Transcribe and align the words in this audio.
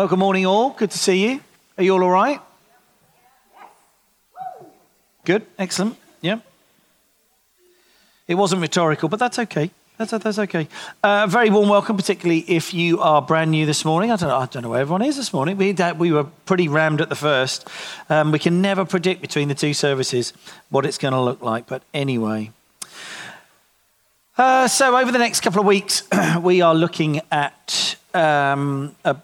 Well, 0.00 0.08
good 0.08 0.18
morning, 0.18 0.46
all. 0.46 0.70
Good 0.70 0.92
to 0.92 0.98
see 0.98 1.28
you. 1.28 1.40
Are 1.76 1.84
you 1.84 1.92
all 1.92 2.02
all 2.02 2.10
right? 2.10 2.40
Good, 5.26 5.44
excellent. 5.58 5.98
Yeah. 6.22 6.38
It 8.26 8.36
wasn't 8.36 8.62
rhetorical, 8.62 9.10
but 9.10 9.18
that's 9.18 9.38
okay. 9.38 9.70
That's, 9.98 10.12
that's 10.12 10.38
okay. 10.38 10.68
Uh, 11.02 11.26
very 11.26 11.50
warm 11.50 11.68
welcome, 11.68 11.98
particularly 11.98 12.46
if 12.48 12.72
you 12.72 12.98
are 13.00 13.20
brand 13.20 13.50
new 13.50 13.66
this 13.66 13.84
morning. 13.84 14.10
I 14.10 14.16
don't 14.16 14.30
know, 14.30 14.38
I 14.38 14.46
don't 14.46 14.62
know 14.62 14.70
where 14.70 14.80
everyone 14.80 15.02
is 15.02 15.18
this 15.18 15.34
morning. 15.34 15.58
We, 15.58 15.74
we 15.98 16.12
were 16.12 16.24
pretty 16.46 16.66
rammed 16.66 17.02
at 17.02 17.10
the 17.10 17.14
first. 17.14 17.68
Um, 18.08 18.32
we 18.32 18.38
can 18.38 18.62
never 18.62 18.86
predict 18.86 19.20
between 19.20 19.48
the 19.48 19.54
two 19.54 19.74
services 19.74 20.32
what 20.70 20.86
it's 20.86 20.96
going 20.96 21.12
to 21.12 21.20
look 21.20 21.42
like, 21.42 21.66
but 21.66 21.82
anyway. 21.92 22.52
Uh, 24.38 24.66
so, 24.66 24.96
over 24.96 25.12
the 25.12 25.18
next 25.18 25.40
couple 25.40 25.60
of 25.60 25.66
weeks, 25.66 26.04
we 26.40 26.62
are 26.62 26.74
looking 26.74 27.20
at 27.30 27.96
um, 28.14 28.96
a 29.04 29.14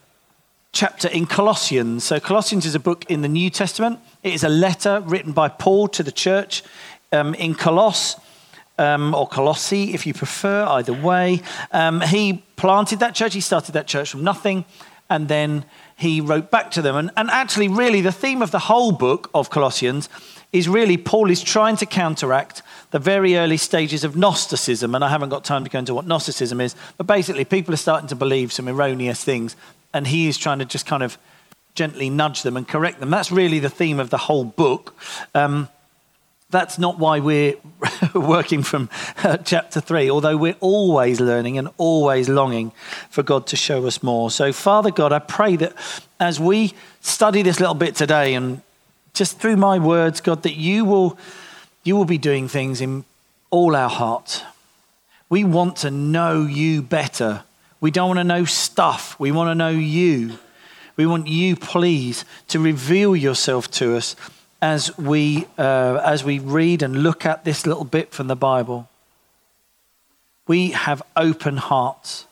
chapter 0.77 1.09
in 1.09 1.25
Colossians. 1.25 2.05
So, 2.05 2.21
Colossians 2.21 2.67
is 2.67 2.75
a 2.75 2.79
book 2.79 3.07
in 3.09 3.23
the 3.23 3.29
New 3.29 3.49
Testament. 3.49 3.99
It 4.23 4.35
is 4.35 4.45
a 4.45 4.51
letter 4.51 5.01
written 5.07 5.33
by 5.33 5.49
Paul 5.49 5.89
to 5.89 6.03
the 6.03 6.13
church 6.13 6.63
um, 7.13 7.35
in 7.35 7.55
Colosse. 7.55 8.17
Um, 8.79 9.15
or 9.15 9.27
Colossi, 9.27 9.95
if 9.95 10.07
you 10.07 10.13
prefer, 10.13 10.67
either 10.67 10.93
way. 10.93 11.41
Um, 11.73 12.03
he 12.03 12.45
planted 12.57 12.99
that 12.99 13.15
church, 13.15 13.33
he 13.33 13.41
started 13.41 13.73
that 13.73 13.87
church 13.87 14.11
from 14.11 14.23
nothing, 14.23 14.67
and 15.09 15.29
then 15.29 15.65
he 15.97 16.21
wrote 16.21 16.51
back 16.51 16.71
to 16.73 16.83
them. 16.83 16.95
And, 16.95 17.11
and 17.17 17.31
actually, 17.31 17.69
really, 17.69 18.03
the 18.03 18.13
theme 18.13 18.43
of 18.43 18.51
the 18.51 18.59
whole 18.59 18.93
book 18.93 19.31
of 19.33 19.49
Colossians 19.49 20.11
is 20.53 20.69
really 20.69 20.99
Paul 20.99 21.31
is 21.31 21.43
trying 21.43 21.77
to 21.77 21.87
counteract 21.87 22.63
the 22.91 22.99
very 22.99 23.39
early 23.39 23.57
stages 23.57 24.05
of 24.05 24.15
Gnosticism. 24.15 24.95
And 24.95 25.03
I 25.03 25.09
haven't 25.09 25.31
got 25.31 25.43
time 25.43 25.65
to 25.65 25.71
go 25.71 25.79
into 25.79 25.95
what 25.95 26.07
Gnosticism 26.07 26.61
is, 26.61 26.77
but 26.99 27.07
basically, 27.07 27.47
people 27.47 27.73
are 27.73 27.79
starting 27.79 28.09
to 28.09 28.15
believe 28.15 28.53
some 28.53 28.69
erroneous 28.69 29.25
things 29.25 29.57
and 29.97 30.07
he 30.07 30.29
is 30.29 30.37
trying 30.37 30.59
to 30.59 30.67
just 30.67 30.85
kind 30.85 31.03
of 31.03 31.17
gently 31.75 32.11
nudge 32.11 32.43
them 32.43 32.57
and 32.57 32.69
correct 32.69 33.01
them. 33.01 33.11
That's 33.11 33.33
really 33.33 33.59
the 33.59 33.71
theme 33.71 33.99
of 33.99 34.11
the 34.11 34.19
whole 34.19 34.45
book. 34.45 34.95
Um, 35.35 35.69
that's 36.51 36.79
not 36.79 36.99
why 36.99 37.19
we're 37.19 37.55
working 38.15 38.63
from 38.63 38.91
uh, 39.25 39.39
chapter 39.39 39.81
three, 39.81 40.11
although 40.11 40.37
we're 40.37 40.57
always 40.61 41.19
learning 41.19 41.57
and 41.57 41.69
always 41.79 42.29
longing 42.29 42.73
for 43.09 43.23
God 43.23 43.47
to 43.49 43.57
show 43.57 43.87
us 43.87 44.03
more. 44.03 44.31
So, 44.31 44.53
Father 44.53 44.91
God, 44.91 45.13
I 45.13 45.19
pray 45.19 45.57
that 45.57 45.75
as 46.21 46.39
we 46.39 46.75
study 47.01 47.41
this 47.41 47.59
little 47.59 47.75
bit 47.75 47.97
today 47.97 48.35
and 48.35 48.61
just 49.15 49.39
through 49.39 49.57
my 49.57 49.79
words, 49.79 50.21
God, 50.21 50.43
that 50.43 50.57
you 50.57 50.85
will, 50.85 51.19
you 51.85 51.97
will 51.97 52.05
be 52.05 52.19
doing 52.19 52.49
things 52.49 52.83
in 52.83 53.05
all 53.51 53.75
our 53.75 53.91
hearts. 53.91 54.43
We 55.31 55.43
want 55.43 55.77
to 55.79 55.91
know 55.91 56.43
you 56.43 56.83
better 56.83 57.45
we 57.81 57.91
don't 57.91 58.09
want 58.09 58.21
to 58.21 58.25
know 58.25 58.45
stuff. 58.45 59.19
We 59.19 59.33
want 59.33 59.51
to 59.51 59.55
know 59.55 59.71
you. 59.71 60.39
We 60.97 61.07
want 61.07 61.27
you, 61.29 61.57
please, 61.57 62.25
to 62.49 62.59
reveal 62.59 63.15
yourself 63.15 63.71
to 63.73 63.97
us 63.97 64.17
as 64.63 64.97
we, 64.97 65.47
uh, 65.59 66.01
as 66.05 66.25
we 66.25 66.39
read 66.39 66.83
and 66.83 67.03
look 67.03 67.27
at 67.27 67.45
this 67.45 67.67
little 67.67 67.85
bit 67.85 68.13
from 68.13 68.29
the 68.29 68.37
Bible. 68.37 68.89
We 70.47 70.71
have 70.71 71.03
open 71.17 71.59
hearts. 71.59 72.27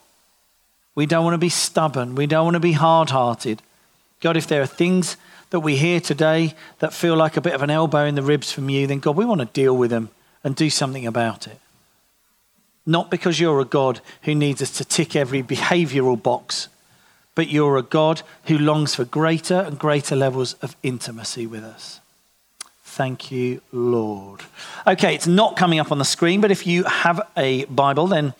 We 0.95 1.07
don't 1.07 1.25
want 1.25 1.35
to 1.35 1.39
be 1.39 1.49
stubborn. 1.49 2.15
We 2.15 2.27
don't 2.27 2.45
want 2.45 2.55
to 2.55 2.61
be 2.61 2.73
hard 2.73 3.11
hearted. 3.11 3.61
God, 4.21 4.37
if 4.37 4.47
there 4.47 4.63
are 4.63 4.67
things 4.67 5.17
that 5.51 5.61
we 5.61 5.77
hear 5.77 6.01
today 6.01 6.55
that 6.79 6.95
feel 6.95 7.17
like 7.17 7.37
a 7.37 7.41
bit 7.41 7.53
of 7.53 7.63
an 7.63 7.71
elbow 7.71 8.07
in 8.07 8.15
the 8.15 8.23
ribs 8.23 8.51
from 8.51 8.71
you, 8.71 8.87
then 8.87 9.01
God, 9.01 9.17
we 9.17 9.25
want 9.25 9.41
to 9.41 9.47
deal 9.47 9.77
with 9.77 9.91
them 9.91 10.09
and 10.43 10.57
do 10.57 10.71
something 10.71 11.07
about 11.07 11.47
it. 11.47 11.61
Not 12.87 13.11
because 13.11 13.41
you're 13.41 13.61
a 13.61 13.65
God 13.65 14.01
who 14.23 14.35
needs 14.35 14.61
us 14.61 14.71
to 14.79 14.85
tick 14.85 15.17
every 15.17 15.43
behavioral 15.43 16.23
box, 16.23 16.69
but 17.35 17.49
you're 17.49 17.77
a 17.77 17.83
God 17.83 18.23
who 18.45 18.59
longs 18.59 18.95
for 18.95 19.05
greater 19.05 19.61
and 19.61 19.79
greater 19.79 20.15
levels 20.15 20.55
of 20.55 20.77
intimacy 20.83 21.47
with 21.47 21.65
us. 21.65 22.01
Thank 22.83 23.33
you, 23.33 23.61
Lord. 23.73 24.43
Okay, 24.87 25.15
it's 25.15 25.27
not 25.27 25.57
coming 25.57 25.81
up 25.81 25.91
on 25.91 25.99
the 25.99 26.05
screen, 26.05 26.41
but 26.41 26.53
if 26.53 26.67
you 26.67 26.85
have 26.85 27.21
a 27.37 27.65
Bible, 27.65 28.07
then 28.07 28.35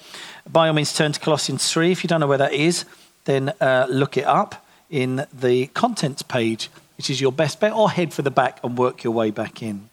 by 0.49 0.69
all 0.69 0.75
means 0.75 0.93
turn 0.93 1.11
to 1.13 1.19
Colossians 1.19 1.69
3. 1.73 1.91
If 1.91 2.05
you 2.05 2.09
don't 2.09 2.21
know 2.21 2.29
where 2.29 2.39
that 2.39 2.53
is, 2.53 2.85
then 3.25 3.53
uh, 3.61 3.87
look 3.91 4.17
it 4.17 4.27
up 4.27 4.65
in 4.91 5.27
the 5.33 5.67
contents 5.69 6.23
page, 6.23 6.71
which 6.97 7.11
is 7.11 7.21
your 7.21 7.33
best 7.33 7.59
bet, 7.59 7.73
or 7.73 7.91
head 7.91 8.13
for 8.13 8.23
the 8.23 8.31
back 8.31 8.61
and 8.63 8.79
work 8.79 9.03
your 9.03 9.13
way 9.13 9.31
back 9.33 9.63
in. 9.63 9.89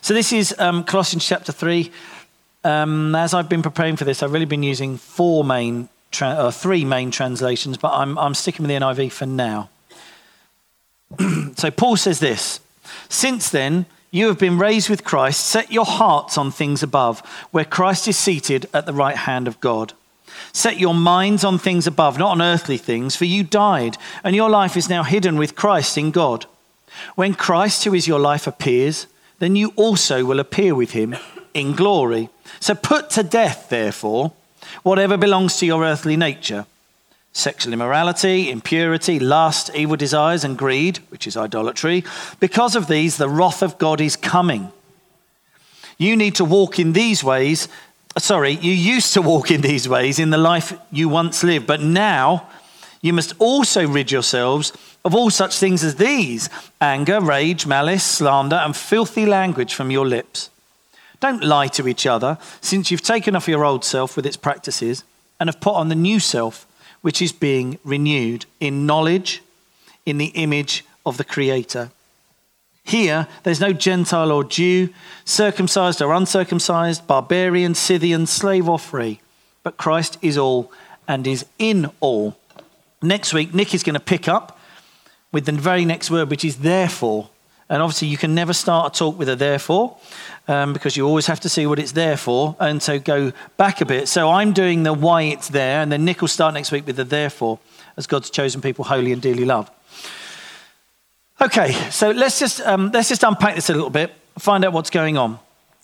So 0.00 0.14
this 0.14 0.32
is 0.32 0.54
um, 0.58 0.84
Colossians 0.84 1.26
chapter 1.26 1.52
3 1.52 1.90
um, 2.64 3.14
as 3.14 3.32
I've 3.34 3.48
been 3.48 3.62
preparing 3.62 3.96
for 3.96 4.04
this, 4.04 4.22
I've 4.22 4.32
really 4.32 4.44
been 4.44 4.62
using 4.62 4.96
four 4.96 5.44
main, 5.44 5.88
tra- 6.10 6.28
uh, 6.28 6.50
three 6.50 6.84
main 6.84 7.10
translations, 7.10 7.78
but 7.78 7.92
I'm, 7.92 8.18
I'm 8.18 8.34
sticking 8.34 8.66
with 8.66 8.68
the 8.68 8.84
NIV 8.84 9.12
for 9.12 9.26
now. 9.26 9.70
so 11.56 11.70
Paul 11.70 11.96
says 11.96 12.20
this 12.20 12.60
Since 13.08 13.50
then, 13.50 13.86
you 14.10 14.26
have 14.26 14.38
been 14.38 14.58
raised 14.58 14.90
with 14.90 15.04
Christ, 15.04 15.46
set 15.46 15.72
your 15.72 15.86
hearts 15.86 16.36
on 16.36 16.50
things 16.50 16.82
above, 16.82 17.20
where 17.50 17.64
Christ 17.64 18.08
is 18.08 18.18
seated 18.18 18.68
at 18.74 18.84
the 18.86 18.92
right 18.92 19.16
hand 19.16 19.48
of 19.48 19.60
God. 19.60 19.92
Set 20.52 20.78
your 20.78 20.94
minds 20.94 21.44
on 21.44 21.58
things 21.58 21.86
above, 21.86 22.18
not 22.18 22.32
on 22.32 22.42
earthly 22.42 22.76
things, 22.76 23.14
for 23.14 23.24
you 23.24 23.44
died, 23.44 23.96
and 24.24 24.34
your 24.34 24.50
life 24.50 24.76
is 24.76 24.88
now 24.88 25.02
hidden 25.02 25.36
with 25.36 25.54
Christ 25.54 25.96
in 25.96 26.10
God. 26.10 26.46
When 27.14 27.34
Christ, 27.34 27.84
who 27.84 27.94
is 27.94 28.08
your 28.08 28.18
life, 28.18 28.46
appears, 28.46 29.06
then 29.38 29.54
you 29.54 29.72
also 29.76 30.24
will 30.24 30.40
appear 30.40 30.74
with 30.74 30.90
him 30.90 31.16
in 31.54 31.72
glory. 31.72 32.28
So 32.58 32.74
put 32.74 33.10
to 33.10 33.22
death, 33.22 33.68
therefore, 33.68 34.32
whatever 34.82 35.16
belongs 35.16 35.56
to 35.58 35.66
your 35.66 35.84
earthly 35.84 36.16
nature 36.16 36.66
sexual 37.32 37.72
immorality, 37.72 38.50
impurity, 38.50 39.20
lust, 39.20 39.70
evil 39.74 39.96
desires, 39.96 40.42
and 40.42 40.58
greed, 40.58 40.98
which 41.10 41.26
is 41.26 41.36
idolatry. 41.36 42.04
Because 42.40 42.74
of 42.74 42.88
these, 42.88 43.16
the 43.16 43.28
wrath 43.28 43.62
of 43.62 43.78
God 43.78 44.00
is 44.00 44.16
coming. 44.16 44.72
You 45.96 46.16
need 46.16 46.34
to 46.36 46.44
walk 46.44 46.78
in 46.78 46.92
these 46.92 47.22
ways. 47.22 47.68
Sorry, 48.18 48.52
you 48.52 48.72
used 48.72 49.14
to 49.14 49.22
walk 49.22 49.50
in 49.50 49.60
these 49.60 49.88
ways 49.88 50.18
in 50.18 50.30
the 50.30 50.38
life 50.38 50.76
you 50.90 51.08
once 51.08 51.44
lived, 51.44 51.66
but 51.66 51.80
now 51.80 52.48
you 53.00 53.12
must 53.12 53.34
also 53.38 53.86
rid 53.86 54.10
yourselves 54.10 54.72
of 55.04 55.14
all 55.14 55.30
such 55.30 55.58
things 55.58 55.84
as 55.84 55.96
these 55.96 56.50
anger, 56.80 57.20
rage, 57.20 57.66
malice, 57.66 58.04
slander, 58.04 58.56
and 58.56 58.76
filthy 58.76 59.24
language 59.24 59.72
from 59.72 59.90
your 59.90 60.06
lips. 60.06 60.50
Don't 61.20 61.44
lie 61.44 61.68
to 61.68 61.86
each 61.86 62.06
other, 62.06 62.38
since 62.60 62.90
you've 62.90 63.02
taken 63.02 63.36
off 63.36 63.48
your 63.48 63.64
old 63.64 63.84
self 63.84 64.16
with 64.16 64.26
its 64.26 64.36
practices 64.36 65.04
and 65.38 65.48
have 65.48 65.60
put 65.60 65.74
on 65.74 65.88
the 65.88 65.94
new 65.94 66.18
self, 66.18 66.66
which 67.02 67.22
is 67.22 67.32
being 67.32 67.78
renewed 67.84 68.46
in 68.58 68.86
knowledge, 68.86 69.42
in 70.06 70.18
the 70.18 70.32
image 70.34 70.84
of 71.04 71.18
the 71.18 71.24
Creator. 71.24 71.90
Here, 72.84 73.28
there's 73.42 73.60
no 73.60 73.72
Gentile 73.72 74.32
or 74.32 74.44
Jew, 74.44 74.88
circumcised 75.24 76.02
or 76.02 76.12
uncircumcised, 76.12 77.06
barbarian, 77.06 77.74
Scythian, 77.74 78.26
slave 78.26 78.68
or 78.68 78.78
free, 78.78 79.20
but 79.62 79.76
Christ 79.76 80.18
is 80.22 80.38
all 80.38 80.72
and 81.06 81.26
is 81.26 81.44
in 81.58 81.90
all. 82.00 82.36
Next 83.02 83.32
week, 83.32 83.54
Nick 83.54 83.74
is 83.74 83.82
going 83.82 83.94
to 83.94 84.00
pick 84.00 84.28
up 84.28 84.58
with 85.32 85.46
the 85.46 85.52
very 85.52 85.84
next 85.84 86.10
word, 86.10 86.30
which 86.30 86.44
is 86.44 86.56
therefore. 86.56 87.30
And 87.70 87.80
obviously, 87.80 88.08
you 88.08 88.18
can 88.18 88.34
never 88.34 88.52
start 88.52 88.94
a 88.94 88.98
talk 88.98 89.16
with 89.16 89.28
a 89.28 89.36
therefore 89.36 89.96
um, 90.48 90.72
because 90.72 90.96
you 90.96 91.06
always 91.06 91.26
have 91.26 91.38
to 91.40 91.48
see 91.48 91.66
what 91.66 91.78
it's 91.78 91.92
there 91.92 92.16
for. 92.16 92.56
And 92.58 92.82
so 92.82 92.98
go 92.98 93.32
back 93.56 93.80
a 93.80 93.86
bit. 93.86 94.08
So 94.08 94.28
I'm 94.28 94.52
doing 94.52 94.82
the 94.82 94.92
why 94.92 95.22
it's 95.22 95.48
there, 95.48 95.80
and 95.80 95.92
then 95.92 96.04
Nick 96.04 96.20
will 96.20 96.28
start 96.28 96.52
next 96.52 96.72
week 96.72 96.84
with 96.84 96.96
the 96.96 97.04
therefore, 97.04 97.60
as 97.96 98.08
God's 98.08 98.28
chosen 98.28 98.60
people 98.60 98.84
holy 98.84 99.12
and 99.12 99.22
dearly 99.22 99.44
loved. 99.44 99.72
Okay, 101.40 101.72
so 101.90 102.10
let's 102.10 102.38
just, 102.38 102.60
um, 102.62 102.90
let's 102.92 103.08
just 103.08 103.22
unpack 103.22 103.54
this 103.54 103.70
a 103.70 103.72
little 103.72 103.88
bit, 103.88 104.12
find 104.38 104.64
out 104.64 104.72
what's 104.72 104.90
going 104.90 105.16
on. 105.16 105.38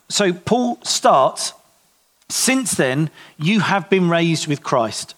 So 0.09 0.33
Paul 0.33 0.79
starts, 0.83 1.53
since 2.29 2.73
then, 2.73 3.11
you 3.39 3.61
have 3.61 3.89
been 3.89 4.11
raised 4.11 4.49
with 4.49 4.63
Christ. 4.63 5.15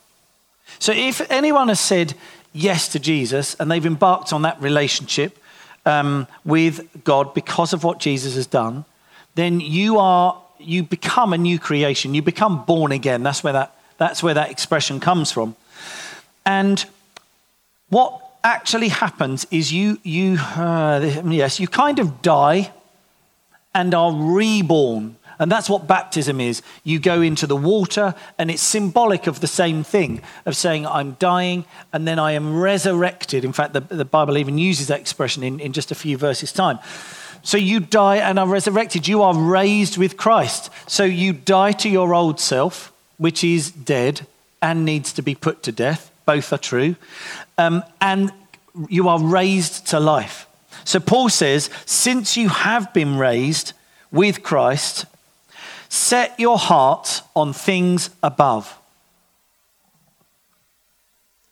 So 0.79 0.93
if 0.93 1.21
anyone 1.31 1.69
has 1.69 1.81
said 1.81 2.15
yes 2.53 2.89
to 2.89 2.99
Jesus 2.99 3.57
and 3.59 3.71
they've 3.71 3.85
embarked 3.85 4.33
on 4.33 4.43
that 4.43 4.61
relationship, 4.61 5.39
um, 5.89 6.27
with 6.45 7.05
God 7.05 7.35
because 7.35 7.73
of 7.73 7.83
what 7.83 7.99
Jesus 7.99 8.35
has 8.35 8.47
done, 8.47 8.85
then 9.35 9.61
you 9.61 9.99
are 9.99 10.41
you 10.59 10.83
become 10.83 11.33
a 11.33 11.39
new 11.39 11.59
creation. 11.59 12.15
You 12.15 12.23
become 12.23 12.65
born 12.65 12.93
again. 12.93 13.23
That's 13.23 13.43
where 13.43 13.53
that 13.53 13.75
that's 13.97 14.23
where 14.23 14.35
that 14.35 14.51
expression 14.51 15.01
comes 15.01 15.33
from. 15.33 15.57
And 16.45 16.85
what 17.89 18.21
actually 18.45 18.89
happens 18.89 19.47
is 19.51 19.73
you 19.73 19.99
you 20.03 20.37
uh, 20.39 21.23
yes 21.25 21.59
you 21.59 21.69
kind 21.69 21.99
of 21.99 22.23
die 22.23 22.73
and 23.75 23.95
are 23.95 24.13
reborn 24.13 25.17
and 25.39 25.51
that's 25.51 25.71
what 25.71 25.87
baptism 25.87 26.41
is. 26.41 26.63
You 26.85 26.99
go 26.99 27.23
into 27.23 27.47
the 27.47 27.57
water, 27.57 28.15
and 28.39 28.51
it's 28.51 28.63
symbolic 28.63 29.27
of 29.27 29.41
the 29.41 29.47
same 29.47 29.85
thing 29.85 30.21
of 30.47 30.57
saying, 30.57 30.87
I'm 30.87 31.13
dying, 31.19 31.65
and 31.93 32.07
then 32.07 32.19
I 32.19 32.33
am 32.33 32.61
resurrected. 32.61 33.45
In 33.45 33.53
fact, 33.53 33.73
the, 33.73 33.81
the 33.81 34.05
Bible 34.05 34.39
even 34.39 34.59
uses 34.59 34.89
that 34.89 35.01
expression 35.01 35.43
in, 35.43 35.61
in 35.61 35.73
just 35.73 35.91
a 35.91 35.95
few 35.95 36.17
verses' 36.17 36.53
time. 36.53 36.79
So 37.43 37.57
you 37.57 37.81
die 37.81 38.17
and 38.17 38.39
are 38.39 38.47
resurrected. 38.47 39.07
You 39.07 39.23
are 39.23 39.35
raised 39.35 39.97
with 39.97 40.17
Christ. 40.17 40.71
So 40.87 41.05
you 41.05 41.33
die 41.33 41.73
to 41.73 41.89
your 41.89 42.15
old 42.15 42.41
self, 42.41 42.93
which 43.17 43.45
is 43.45 43.71
dead 43.71 44.27
and 44.61 44.85
needs 44.85 45.13
to 45.15 45.23
be 45.23 45.35
put 45.35 45.63
to 45.63 45.73
death. 45.73 46.11
Both 46.27 46.53
are 46.53 46.59
true. 46.59 46.97
Um, 47.57 47.85
and 48.01 48.33
you 48.89 49.09
are 49.09 49.23
raised 49.23 49.87
to 49.89 50.01
life. 50.01 50.47
So 50.85 51.01
Paul 51.01 51.29
says, 51.29 51.71
since 51.87 52.37
you 52.37 52.49
have 52.49 52.93
been 52.93 53.19
raised 53.19 53.73
with 54.11 54.43
Christ, 54.43 55.07
set 55.89 56.39
your 56.39 56.59
heart 56.59 57.23
on 57.37 57.53
things 57.53 58.11
above. 58.23 58.79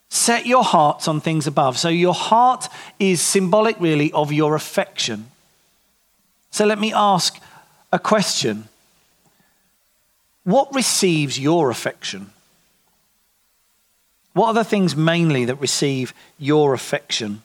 Set 0.09 0.47
your 0.47 0.65
hearts 0.65 1.09
on 1.09 1.21
things 1.21 1.47
above. 1.47 1.79
So 1.79 1.89
your 1.89 2.15
heart 2.15 2.69
is 2.99 3.21
symbolic, 3.21 3.79
really, 3.79 4.11
of 4.13 4.33
your 4.33 4.55
affection. 4.55 5.31
So 6.51 6.65
let 6.65 6.79
me 6.79 6.93
ask 6.93 7.39
a 7.93 7.99
question 7.99 8.69
What 10.45 10.75
receives 10.75 11.39
your 11.39 11.71
affection? 11.71 12.31
What 14.33 14.49
are 14.49 14.55
the 14.55 14.65
things 14.65 14.97
mainly 14.97 15.45
that 15.47 15.61
receive 15.61 16.13
your 16.39 16.75
affection? 16.75 17.43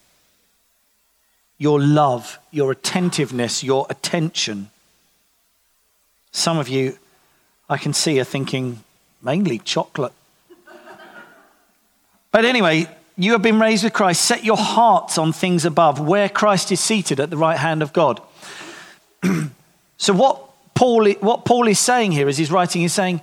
Your 1.57 1.79
love, 1.79 2.39
your 2.51 2.71
attentiveness, 2.71 3.63
your 3.63 3.85
attention. 3.89 4.70
Some 6.31 6.57
of 6.57 6.67
you, 6.67 6.97
I 7.69 7.77
can 7.77 7.93
see, 7.93 8.19
are 8.19 8.25
thinking 8.25 8.83
mainly 9.21 9.59
chocolate. 9.59 10.13
but 12.31 12.45
anyway, 12.45 12.87
you 13.17 13.33
have 13.33 13.41
been 13.41 13.59
raised 13.59 13.83
with 13.83 13.93
Christ. 13.93 14.21
Set 14.23 14.43
your 14.43 14.57
hearts 14.57 15.17
on 15.17 15.33
things 15.33 15.65
above, 15.65 15.99
where 15.99 16.29
Christ 16.29 16.71
is 16.71 16.79
seated 16.79 17.19
at 17.19 17.29
the 17.29 17.37
right 17.37 17.57
hand 17.57 17.81
of 17.81 17.93
God. 17.93 18.21
so, 19.97 20.13
what 20.13 20.41
Paul, 20.73 21.11
what 21.19 21.45
Paul 21.45 21.67
is 21.67 21.79
saying 21.79 22.13
here 22.13 22.27
as 22.27 22.37
he's 22.37 22.51
writing, 22.51 22.81
he's 22.81 22.93
saying, 22.93 23.21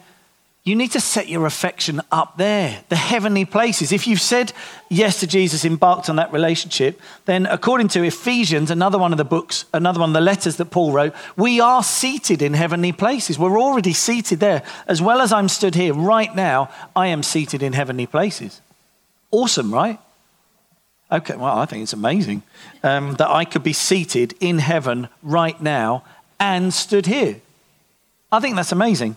you 0.69 0.77
need 0.77 0.93
to 0.93 1.01
set 1.01 1.29
your 1.29 1.47
affection 1.47 2.03
up 2.13 2.37
there, 2.37 2.85
the 2.91 2.97
heavenly 2.97 3.45
places. 3.45 3.91
If 3.91 4.07
you've 4.07 4.21
said 4.21 4.53
yes 4.91 5.21
to 5.21 5.27
Jesus, 5.27 5.65
embarked 5.65 6.11
on 6.11 6.17
that 6.17 6.33
relationship, 6.33 7.01
then 7.25 7.47
according 7.47 7.89
to 7.89 8.03
Ephesians, 8.03 8.71
another 8.71 8.99
one 8.99 9.13
of 9.13 9.19
the 9.19 9.25
books, 9.25 9.65
another 9.73 10.01
one 10.01 10.11
of 10.11 10.15
the 10.15 10.21
letters 10.21 10.57
that 10.57 10.67
Paul 10.67 10.93
wrote, 10.93 11.15
we 11.37 11.59
are 11.61 11.83
seated 11.83 12.43
in 12.43 12.53
heavenly 12.53 12.93
places. 12.93 13.39
We're 13.39 13.59
already 13.59 13.95
seated 13.95 14.41
there. 14.41 14.63
As 14.87 15.01
well 15.01 15.21
as 15.21 15.33
I'm 15.33 15.49
stood 15.49 15.75
here 15.75 15.95
right 15.95 16.35
now, 16.35 16.71
I 16.95 17.07
am 17.07 17.23
seated 17.23 17.63
in 17.63 17.73
heavenly 17.73 18.07
places. 18.07 18.61
Awesome, 19.31 19.73
right? 19.73 19.99
Okay, 21.11 21.37
well, 21.37 21.59
I 21.59 21.65
think 21.65 21.85
it's 21.85 21.95
amazing 21.95 22.43
um, 22.83 23.15
that 23.15 23.31
I 23.31 23.47
could 23.47 23.63
be 23.63 23.73
seated 23.73 24.35
in 24.41 24.59
heaven 24.59 25.09
right 25.23 25.61
now 25.63 26.05
and 26.39 26.75
stood 26.75 27.07
here. 27.07 27.41
I 28.31 28.41
think 28.41 28.57
that's 28.57 28.73
amazing. 28.73 29.17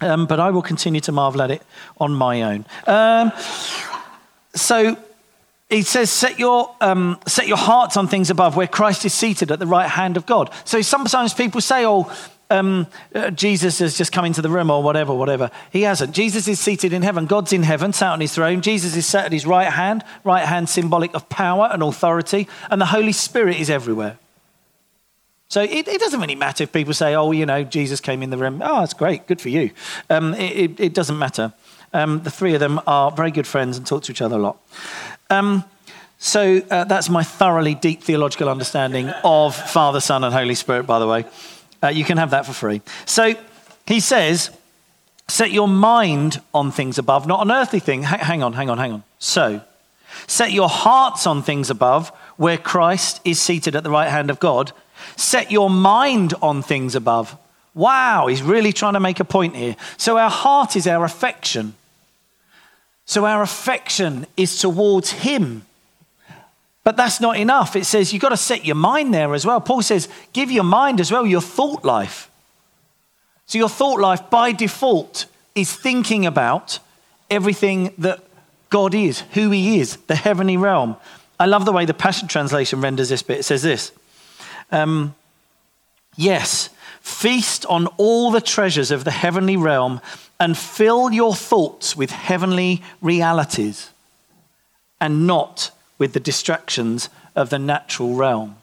Um, 0.00 0.26
but 0.26 0.40
I 0.40 0.50
will 0.50 0.62
continue 0.62 1.00
to 1.02 1.12
marvel 1.12 1.40
at 1.40 1.50
it 1.50 1.62
on 1.98 2.12
my 2.12 2.42
own. 2.42 2.66
Um, 2.86 3.32
so 4.54 4.96
he 5.70 5.82
says, 5.82 6.10
set 6.10 6.38
your, 6.38 6.74
um, 6.80 7.18
set 7.26 7.46
your 7.46 7.56
hearts 7.56 7.96
on 7.96 8.08
things 8.08 8.28
above 8.28 8.56
where 8.56 8.66
Christ 8.66 9.04
is 9.04 9.14
seated 9.14 9.50
at 9.50 9.58
the 9.58 9.66
right 9.66 9.88
hand 9.88 10.16
of 10.16 10.26
God. 10.26 10.50
So 10.64 10.82
sometimes 10.82 11.32
people 11.32 11.60
say, 11.60 11.86
oh, 11.86 12.12
um, 12.50 12.86
uh, 13.14 13.30
Jesus 13.30 13.78
has 13.78 13.96
just 13.96 14.12
come 14.12 14.24
into 14.24 14.42
the 14.42 14.50
room 14.50 14.70
or 14.70 14.82
whatever, 14.82 15.14
whatever. 15.14 15.50
He 15.70 15.82
hasn't. 15.82 16.14
Jesus 16.14 16.46
is 16.46 16.60
seated 16.60 16.92
in 16.92 17.02
heaven. 17.02 17.26
God's 17.26 17.52
in 17.52 17.62
heaven, 17.62 17.92
sat 17.92 18.12
on 18.12 18.20
his 18.20 18.34
throne. 18.34 18.60
Jesus 18.60 18.96
is 18.96 19.06
sat 19.06 19.26
at 19.26 19.32
his 19.32 19.46
right 19.46 19.72
hand, 19.72 20.04
right 20.24 20.44
hand 20.44 20.68
symbolic 20.68 21.14
of 21.14 21.28
power 21.28 21.68
and 21.72 21.82
authority, 21.82 22.46
and 22.70 22.80
the 22.80 22.86
Holy 22.86 23.12
Spirit 23.12 23.58
is 23.58 23.70
everywhere. 23.70 24.18
So 25.48 25.62
it, 25.62 25.86
it, 25.86 26.00
doesn't 26.00 26.20
really 26.20 26.34
matter 26.34 26.64
if 26.64 26.72
people 26.72 26.94
say, 26.94 27.14
oh, 27.14 27.30
you 27.30 27.46
know, 27.46 27.64
Jesus 27.64 28.00
came 28.00 28.22
in 28.22 28.30
the 28.30 28.38
room. 28.38 28.60
Oh, 28.64 28.80
that's 28.80 28.94
great. 28.94 29.26
Good 29.26 29.40
for 29.40 29.50
you. 29.50 29.70
Um, 30.10 30.34
it, 30.34 30.80
it, 30.80 30.94
doesn't 30.94 31.18
matter. 31.18 31.52
Um, 31.92 32.22
the 32.22 32.30
three 32.30 32.54
of 32.54 32.60
them 32.60 32.80
are 32.86 33.10
very 33.12 33.30
good 33.30 33.46
friends 33.46 33.76
and 33.76 33.86
talk 33.86 34.02
to 34.04 34.12
each 34.12 34.22
other 34.22 34.36
a 34.36 34.40
lot. 34.40 34.58
Um, 35.30 35.64
so 36.18 36.62
uh, 36.70 36.84
that's 36.84 37.10
my 37.10 37.22
thoroughly 37.22 37.74
deep 37.74 38.02
theological 38.02 38.48
understanding 38.48 39.10
of 39.22 39.54
Father, 39.54 40.00
Son, 40.00 40.24
and 40.24 40.34
Holy 40.34 40.54
Spirit, 40.54 40.84
by 40.86 40.98
the 40.98 41.06
way. 41.06 41.24
Uh, 41.82 41.88
you 41.88 42.04
can 42.04 42.16
have 42.16 42.30
that 42.30 42.46
for 42.46 42.52
free. 42.52 42.80
So 43.04 43.34
he 43.86 44.00
says, 44.00 44.50
set 45.28 45.52
your 45.52 45.68
mind 45.68 46.40
on 46.54 46.72
things 46.72 46.98
above, 46.98 47.26
not 47.26 47.40
on 47.40 47.52
earthly 47.52 47.80
things. 47.80 48.06
H- 48.06 48.20
hang 48.20 48.42
on, 48.42 48.54
hang 48.54 48.70
on, 48.70 48.78
hang 48.78 48.92
on. 48.92 49.02
So 49.18 49.60
set 50.26 50.52
your 50.52 50.68
hearts 50.68 51.26
on 51.26 51.42
things 51.42 51.68
above, 51.68 52.08
where 52.36 52.56
Christ 52.56 53.20
is 53.24 53.40
seated 53.40 53.76
at 53.76 53.82
the 53.82 53.90
right 53.90 54.08
hand 54.08 54.30
of 54.30 54.40
God 54.40 54.72
Set 55.16 55.50
your 55.50 55.70
mind 55.70 56.34
on 56.42 56.62
things 56.62 56.94
above. 56.94 57.36
Wow, 57.74 58.28
he's 58.28 58.42
really 58.42 58.72
trying 58.72 58.94
to 58.94 59.00
make 59.00 59.20
a 59.20 59.24
point 59.24 59.56
here. 59.56 59.76
So, 59.96 60.16
our 60.16 60.30
heart 60.30 60.76
is 60.76 60.86
our 60.86 61.04
affection. 61.04 61.74
So, 63.04 63.26
our 63.26 63.42
affection 63.42 64.26
is 64.36 64.58
towards 64.60 65.10
him. 65.10 65.66
But 66.84 66.96
that's 66.96 67.20
not 67.20 67.36
enough. 67.36 67.76
It 67.76 67.86
says 67.86 68.12
you've 68.12 68.22
got 68.22 68.28
to 68.28 68.36
set 68.36 68.64
your 68.64 68.76
mind 68.76 69.12
there 69.12 69.34
as 69.34 69.46
well. 69.46 69.60
Paul 69.60 69.82
says, 69.82 70.08
give 70.32 70.50
your 70.50 70.64
mind 70.64 71.00
as 71.00 71.10
well 71.10 71.26
your 71.26 71.40
thought 71.40 71.84
life. 71.84 72.30
So, 73.46 73.58
your 73.58 73.68
thought 73.68 74.00
life 74.00 74.30
by 74.30 74.52
default 74.52 75.26
is 75.54 75.74
thinking 75.74 76.26
about 76.26 76.78
everything 77.30 77.92
that 77.98 78.22
God 78.70 78.94
is, 78.94 79.20
who 79.32 79.50
he 79.50 79.80
is, 79.80 79.96
the 80.06 80.16
heavenly 80.16 80.56
realm. 80.56 80.96
I 81.38 81.46
love 81.46 81.64
the 81.64 81.72
way 81.72 81.84
the 81.84 81.94
Passion 81.94 82.28
Translation 82.28 82.80
renders 82.80 83.08
this 83.08 83.22
bit. 83.22 83.40
It 83.40 83.42
says 83.44 83.62
this 83.62 83.92
um, 84.70 85.14
yes, 86.16 86.70
feast 87.00 87.66
on 87.66 87.86
all 87.98 88.30
the 88.30 88.40
treasures 88.40 88.90
of 88.90 89.04
the 89.04 89.10
heavenly 89.10 89.56
realm 89.56 90.00
and 90.40 90.56
fill 90.56 91.12
your 91.12 91.34
thoughts 91.34 91.96
with 91.96 92.10
heavenly 92.10 92.82
realities 93.00 93.90
and 95.00 95.26
not 95.26 95.70
with 95.98 96.12
the 96.12 96.20
distractions 96.20 97.08
of 97.36 97.50
the 97.50 97.58
natural 97.58 98.14
realm. 98.14 98.56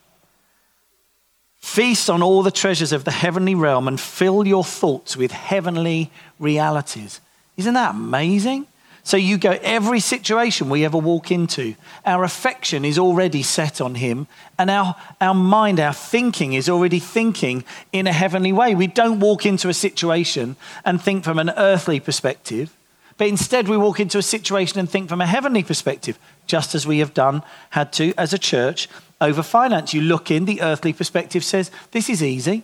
Feast 1.62 2.10
on 2.10 2.24
all 2.24 2.42
the 2.42 2.52
treasures 2.52 2.92
of 2.92 3.04
the 3.04 3.12
heavenly 3.12 3.56
realm 3.56 3.88
and 3.88 4.00
fill 4.00 4.46
your 4.48 4.64
thoughts 4.64 5.16
with 5.16 5.32
heavenly 5.32 6.10
realities. 6.40 7.22
Isn't 7.56 7.76
that 7.76 7.92
amazing? 7.92 8.66
So 9.04 9.18
you 9.18 9.38
go, 9.38 9.58
every 9.64 10.00
situation 10.00 10.70
we 10.70 10.86
ever 10.86 10.98
walk 10.98 11.32
into, 11.32 11.76
our 12.06 12.24
affection 12.24 12.86
is 12.86 13.00
already 13.00 13.42
set 13.42 13.82
on 13.82 13.96
Him, 13.96 14.28
and 14.60 14.70
our, 14.70 14.96
our 15.20 15.34
mind, 15.34 15.80
our 15.80 15.94
thinking 15.94 16.54
is 16.54 16.70
already 16.70 17.00
thinking 17.00 17.64
in 17.92 18.06
a 18.06 18.14
heavenly 18.14 18.52
way. 18.52 18.76
We 18.76 18.88
don't 18.88 19.20
walk 19.20 19.46
into 19.46 19.70
a 19.70 19.74
situation 19.74 20.56
and 20.86 21.02
think 21.02 21.24
from 21.24 21.40
an 21.40 21.50
earthly 21.58 22.00
perspective, 22.00 22.76
but 23.18 23.28
instead 23.28 23.68
we 23.68 23.78
walk 23.78 24.00
into 24.00 24.18
a 24.20 24.24
situation 24.24 24.80
and 24.80 24.90
think 24.90 25.10
from 25.10 25.22
a 25.22 25.26
heavenly 25.26 25.64
perspective, 25.64 26.20
just 26.46 26.76
as 26.76 26.86
we 26.86 27.00
have 27.00 27.14
done, 27.14 27.42
had 27.72 27.92
to 27.94 28.14
as 28.18 28.34
a 28.34 28.40
church 28.40 28.88
over 29.20 29.42
finance. 29.42 29.94
You 29.94 30.02
look 30.02 30.30
in, 30.30 30.46
the 30.46 30.62
earthly 30.62 30.94
perspective 30.94 31.44
says, 31.44 31.72
This 31.92 32.10
is 32.10 32.22
easy, 32.22 32.64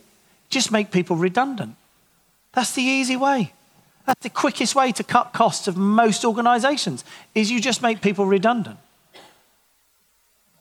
just 0.50 0.72
make 0.72 0.92
people 0.92 1.16
redundant. 1.16 1.76
That's 2.54 2.74
the 2.74 2.82
easy 2.82 3.16
way. 3.16 3.54
That's 4.08 4.24
the 4.24 4.30
quickest 4.30 4.74
way 4.74 4.94
to 4.94 5.04
cut 5.04 5.34
costs 5.34 5.68
of 5.68 5.76
most 5.76 6.24
organizations 6.24 7.04
is 7.36 7.52
you 7.52 7.60
just 7.60 7.82
make 7.82 8.02
people 8.02 8.26
redundant. 8.26 8.80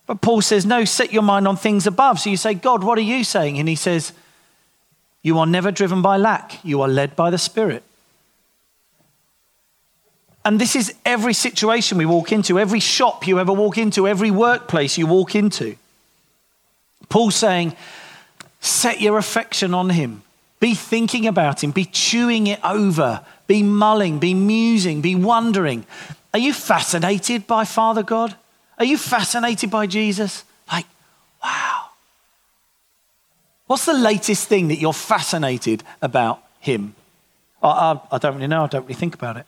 But 0.06 0.20
Paul 0.20 0.42
says, 0.42 0.66
no, 0.66 0.84
set 0.84 1.12
your 1.12 1.22
mind 1.22 1.46
on 1.46 1.56
things 1.56 1.86
above. 1.86 2.18
So 2.18 2.28
you 2.28 2.36
say, 2.36 2.54
God, 2.54 2.82
what 2.82 2.98
are 2.98 3.02
you 3.02 3.22
saying? 3.22 3.58
And 3.58 3.68
he 3.68 3.76
says, 3.76 4.12
you 5.22 5.38
are 5.38 5.46
never 5.46 5.70
driven 5.70 6.02
by 6.02 6.16
lack, 6.16 6.64
you 6.64 6.82
are 6.82 6.88
led 6.88 7.14
by 7.14 7.30
the 7.30 7.38
Spirit. 7.38 7.84
And 10.44 10.60
this 10.60 10.76
is 10.76 10.94
every 11.04 11.32
situation 11.32 11.98
we 11.98 12.06
walk 12.06 12.32
into, 12.32 12.58
every 12.58 12.80
shop 12.80 13.26
you 13.28 13.38
ever 13.38 13.52
walk 13.52 13.78
into, 13.78 14.08
every 14.08 14.30
workplace 14.30 14.98
you 14.98 15.06
walk 15.06 15.36
into. 15.36 15.76
Paul's 17.08 17.36
saying, 17.36 17.76
set 18.60 19.00
your 19.00 19.18
affection 19.18 19.72
on 19.72 19.90
him. 19.90 20.22
Be 20.58 20.74
thinking 20.74 21.26
about 21.26 21.62
him, 21.62 21.70
be 21.70 21.84
chewing 21.84 22.46
it 22.46 22.60
over, 22.64 23.24
be 23.46 23.62
mulling, 23.62 24.18
be 24.18 24.34
musing, 24.34 25.00
be 25.00 25.14
wondering. 25.14 25.86
Are 26.34 26.38
you 26.38 26.52
fascinated 26.52 27.46
by 27.46 27.64
Father 27.64 28.02
God? 28.02 28.36
Are 28.78 28.84
you 28.84 28.98
fascinated 28.98 29.70
by 29.70 29.86
Jesus? 29.86 30.44
Like, 30.70 30.86
wow. 31.42 31.90
What's 33.66 33.86
the 33.86 33.94
latest 33.94 34.48
thing 34.48 34.68
that 34.68 34.78
you're 34.78 34.92
fascinated 34.92 35.82
about 36.02 36.42
him? 36.60 36.94
I, 37.62 37.68
I, 37.68 38.00
I 38.12 38.18
don't 38.18 38.34
really 38.34 38.46
know. 38.46 38.64
I 38.64 38.66
don't 38.66 38.82
really 38.82 38.94
think 38.94 39.14
about 39.14 39.36
it. 39.36 39.46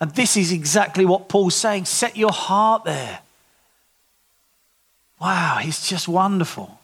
And 0.00 0.10
this 0.12 0.36
is 0.36 0.52
exactly 0.52 1.04
what 1.04 1.28
Paul's 1.28 1.54
saying. 1.54 1.84
Set 1.84 2.16
your 2.16 2.32
heart 2.32 2.84
there. 2.84 3.20
Wow, 5.20 5.58
he's 5.60 5.86
just 5.86 6.08
wonderful. 6.08 6.78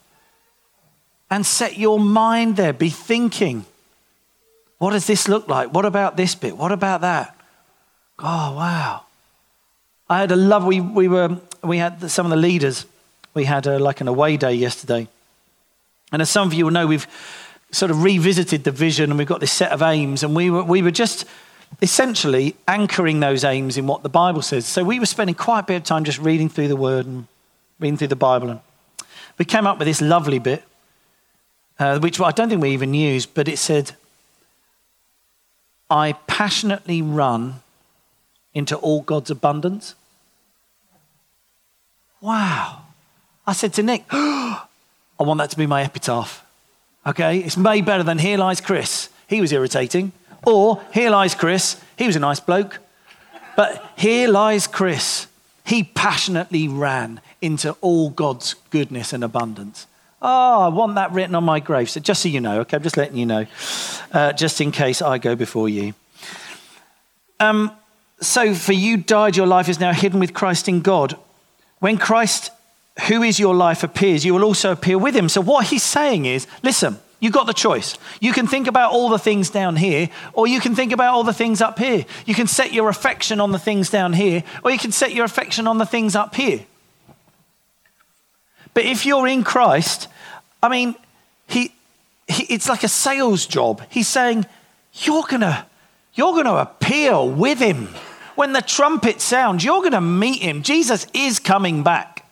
And 1.31 1.47
set 1.47 1.79
your 1.79 1.99
mind 1.99 2.57
there. 2.57 2.75
Be 2.75 2.91
thinking. 2.91 3.65
What 4.79 4.91
does 4.91 5.07
this 5.07 5.29
look 5.29 5.49
like? 5.49 5.73
What 5.73 5.85
about 5.85 6.17
this 6.17 6.35
bit? 6.35 6.57
What 6.57 6.73
about 6.73 7.01
that? 7.01 7.37
Oh, 8.19 8.55
wow. 8.57 9.03
I 10.09 10.21
had 10.21 10.31
a 10.31 10.37
love, 10.37 10.65
we, 10.65 10.81
we, 10.81 11.09
were, 11.09 11.41
we 11.63 11.79
had 11.79 12.11
some 12.11 12.27
of 12.27 12.31
the 12.31 12.37
leaders, 12.37 12.87
we 13.35 13.45
had 13.45 13.67
a, 13.67 13.79
like 13.79 14.01
an 14.01 14.09
away 14.09 14.37
day 14.37 14.55
yesterday. 14.55 15.09
And 16.13 16.23
as 16.23 16.31
some 16.31 16.47
of 16.47 16.55
you 16.55 16.67
will 16.67 16.73
know, 16.73 16.87
we've 16.87 17.07
sort 17.73 17.91
of 17.91 18.03
revisited 18.03 18.65
the 18.65 18.71
vision 18.71 19.11
and 19.11 19.19
we've 19.19 19.27
got 19.27 19.41
this 19.41 19.53
set 19.53 19.73
of 19.73 19.83
aims. 19.83 20.23
And 20.23 20.37
we 20.37 20.51
were, 20.51 20.63
we 20.63 20.83
were 20.83 20.91
just 20.91 21.25
essentially 21.83 22.55
anchoring 22.69 23.21
those 23.21 23.45
aims 23.45 23.77
in 23.77 23.87
what 23.87 24.03
the 24.03 24.09
Bible 24.09 24.43
says. 24.43 24.67
So 24.67 24.85
we 24.85 25.01
were 25.01 25.07
spending 25.07 25.35
quite 25.35 25.61
a 25.61 25.65
bit 25.65 25.77
of 25.77 25.85
time 25.85 26.05
just 26.05 26.19
reading 26.19 26.49
through 26.49 26.69
the 26.69 26.77
Word 26.77 27.07
and 27.07 27.27
reading 27.81 27.97
through 27.97 28.09
the 28.09 28.17
Bible. 28.17 28.51
And 28.51 28.61
we 29.39 29.45
came 29.45 29.67
up 29.67 29.79
with 29.79 29.87
this 29.87 30.01
lovely 30.01 30.39
bit, 30.39 30.63
uh, 31.79 31.99
which 31.99 32.21
I 32.21 32.31
don't 32.31 32.49
think 32.49 32.63
we 32.63 32.71
even 32.71 32.95
used, 32.95 33.35
but 33.35 33.49
it 33.49 33.59
said, 33.59 33.93
I 35.91 36.15
passionately 36.27 37.03
run 37.03 37.63
into 38.55 38.77
all 38.77 39.03
God's 39.03 39.31
abundance. 39.31 39.95
Wow. 42.21 42.83
I 43.47 43.53
said 43.53 43.73
to 43.75 43.83
Nick, 43.83 44.05
I 44.11 44.67
want 45.19 45.39
that 45.39 45.51
to 45.51 45.57
be 45.57 45.67
my 45.67 45.83
epitaph. 45.83 46.45
Okay? 47.07 47.39
It's 47.39 47.57
way 47.57 47.81
better 47.83 48.03
than 48.03 48.19
Here 48.19 48.39
Lies 48.39 48.61
Chris. 48.61 49.09
He 49.29 49.41
was 49.41 49.53
irritating. 49.53 50.13
Or 50.45 50.83
Here 50.93 51.11
Lies 51.11 51.35
Chris. 51.35 51.81
He 51.97 52.07
was 52.07 52.17
a 52.17 52.21
nice 52.21 52.41
bloke. 52.41 52.79
But 53.57 53.93
Here 53.97 54.29
Lies 54.29 54.67
Chris. 54.67 55.29
He 55.65 55.85
passionately 55.85 56.69
ran 56.69 57.21
into 57.41 57.73
all 57.81 58.11
God's 58.11 58.55
goodness 58.71 59.13
and 59.13 59.23
abundance. 59.23 59.87
Oh, 60.23 60.63
I 60.63 60.69
want 60.69 60.95
that 60.95 61.13
written 61.13 61.35
on 61.35 61.45
my 61.45 61.61
grave. 61.61 61.91
So 61.91 62.01
just 62.01 62.23
so 62.23 62.29
you 62.29 62.41
know, 62.41 62.61
okay, 62.61 62.77
I'm 62.77 62.83
just 62.83 62.97
letting 62.97 63.17
you 63.17 63.27
know, 63.27 63.47
uh, 64.13 64.33
just 64.33 64.61
in 64.61 64.73
case 64.73 65.03
I 65.03 65.19
go 65.19 65.37
before 65.37 65.69
you. 65.69 65.95
Um, 67.39 67.71
so 68.21 68.55
for 68.55 68.73
you 68.73 68.97
died, 68.97 69.37
your 69.37 69.47
life 69.47 69.69
is 69.69 69.79
now 69.79 69.93
hidden 69.93 70.21
with 70.21 70.33
Christ 70.33 70.69
in 70.69 70.81
God. 70.81 71.17
When 71.81 71.99
Christ, 71.99 72.51
who 73.09 73.23
is 73.23 73.39
your 73.39 73.55
life, 73.55 73.83
appears, 73.83 74.25
you 74.25 74.33
will 74.33 74.45
also 74.45 74.73
appear 74.73 74.97
with 74.97 75.15
him. 75.15 75.29
So 75.29 75.43
what 75.43 75.67
he's 75.67 75.83
saying 75.83 76.25
is, 76.25 76.47
listen, 76.63 76.99
You've 77.19 77.33
got 77.33 77.47
the 77.47 77.55
choice. 77.55 77.97
You 78.21 78.33
can 78.33 78.47
think 78.47 78.67
about 78.67 78.93
all 78.93 79.09
the 79.09 79.19
things 79.19 79.49
down 79.49 79.77
here, 79.77 80.11
or 80.35 80.47
you 80.47 80.61
can 80.61 80.75
think 80.75 80.93
about 80.93 81.15
all 81.15 81.25
the 81.25 81.33
things 81.33 81.63
up 81.63 81.79
here. 81.79 82.05
You 82.27 82.35
can 82.35 82.47
set 82.47 82.75
your 82.75 82.91
affection 82.91 83.41
on 83.41 83.53
the 83.53 83.59
things 83.59 83.89
down 83.89 84.13
here, 84.13 84.45
or 84.63 84.71
you 84.71 84.79
can 84.79 84.93
set 84.93 85.15
your 85.15 85.25
affection 85.25 85.67
on 85.67 85.79
the 85.79 85.87
things 85.87 86.15
up 86.15 86.35
here. 86.35 86.67
But 88.77 88.85
if 88.85 89.07
you're 89.07 89.27
in 89.27 89.43
Christ, 89.43 90.07
I 90.63 90.69
mean, 90.69 90.97
he, 91.47 91.73
he 92.29 92.43
it's 92.53 92.69
like 92.69 92.85
a 92.85 92.89
sales 92.89 93.47
job. 93.47 93.81
He's 93.89 94.07
saying, 94.07 94.45
you're 94.93 95.23
gonna, 95.23 95.67
you're 96.13 96.35
gonna 96.35 96.57
appear 96.57 97.25
with 97.25 97.59
him. 97.59 97.89
When 98.35 98.53
the 98.53 98.61
trumpet 98.61 99.23
sounds, 99.23 99.65
you're 99.65 99.81
gonna 99.81 100.03
meet 100.03 100.43
him. 100.43 100.63
Jesus 100.63 101.07
is 101.15 101.39
coming 101.39 101.85
back. 101.85 102.27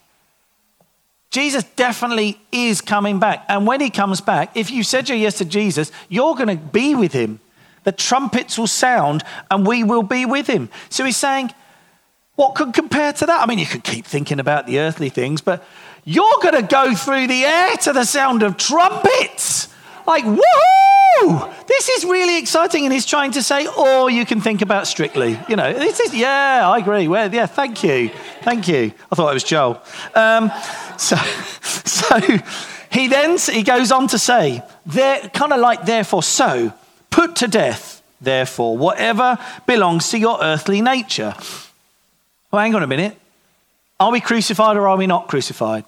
Jesus 1.31 1.63
definitely 1.75 2.39
is 2.51 2.79
coming 2.79 3.17
back. 3.17 3.43
And 3.49 3.65
when 3.65 3.81
he 3.81 3.89
comes 3.89 4.21
back, 4.21 4.55
if 4.55 4.69
you 4.69 4.83
said 4.83 5.09
your 5.09 5.17
yes 5.17 5.39
to 5.39 5.45
Jesus, 5.45 5.91
you're 6.09 6.35
going 6.35 6.47
to 6.47 6.55
be 6.55 6.93
with 6.93 7.11
him. 7.11 7.39
The 7.85 7.91
trumpets 7.91 8.57
will 8.57 8.67
sound 8.67 9.23
and 9.49 9.65
we 9.65 9.83
will 9.83 10.03
be 10.03 10.27
with 10.27 10.45
him. 10.47 10.69
So 10.89 11.03
he's 11.03 11.17
saying, 11.17 11.51
what 12.35 12.55
could 12.55 12.73
compare 12.73 13.11
to 13.13 13.25
that? 13.25 13.41
I 13.41 13.47
mean, 13.47 13.59
you 13.59 13.65
could 13.65 13.83
keep 13.83 14.05
thinking 14.05 14.39
about 14.39 14.65
the 14.67 14.79
earthly 14.79 15.09
things, 15.09 15.41
but 15.41 15.65
you're 16.05 16.37
going 16.41 16.53
to 16.53 16.61
go 16.61 16.93
through 16.93 17.27
the 17.27 17.43
air 17.43 17.75
to 17.77 17.91
the 17.91 18.05
sound 18.05 18.43
of 18.43 18.57
trumpets. 18.57 19.67
Like, 20.05 20.23
woohoo! 20.23 21.67
This 21.67 21.89
is 21.89 22.05
really 22.05 22.37
exciting. 22.37 22.85
And 22.85 22.93
he's 22.93 23.07
trying 23.07 23.31
to 23.31 23.41
say, 23.41 23.67
or 23.67 24.11
you 24.11 24.23
can 24.23 24.39
think 24.39 24.61
about 24.61 24.85
strictly. 24.85 25.39
You 25.49 25.55
know, 25.55 25.73
this 25.73 25.99
is, 25.99 26.13
yeah, 26.13 26.69
I 26.69 26.77
agree. 26.77 27.07
Well, 27.07 27.33
yeah, 27.33 27.47
thank 27.47 27.83
you. 27.83 28.11
Thank 28.43 28.67
you. 28.67 28.93
I 29.11 29.15
thought 29.15 29.31
it 29.31 29.33
was 29.33 29.43
Joel. 29.43 29.81
Um, 30.13 30.51
so, 30.97 31.15
so 31.63 32.19
he 32.91 33.07
then 33.07 33.39
he 33.39 33.63
goes 33.63 33.91
on 33.91 34.07
to 34.09 34.19
say, 34.19 34.61
there, 34.85 35.27
kind 35.29 35.53
of 35.53 35.59
like 35.59 35.85
therefore, 35.85 36.21
so 36.21 36.71
put 37.09 37.35
to 37.37 37.47
death, 37.47 38.03
therefore, 38.21 38.77
whatever 38.77 39.39
belongs 39.65 40.09
to 40.09 40.19
your 40.19 40.37
earthly 40.39 40.81
nature. 40.81 41.33
Well, 42.51 42.61
hang 42.61 42.75
on 42.75 42.83
a 42.83 42.87
minute. 42.87 43.17
Are 43.99 44.11
we 44.11 44.21
crucified 44.21 44.77
or 44.77 44.87
are 44.87 44.97
we 44.97 45.07
not 45.07 45.27
crucified? 45.27 45.83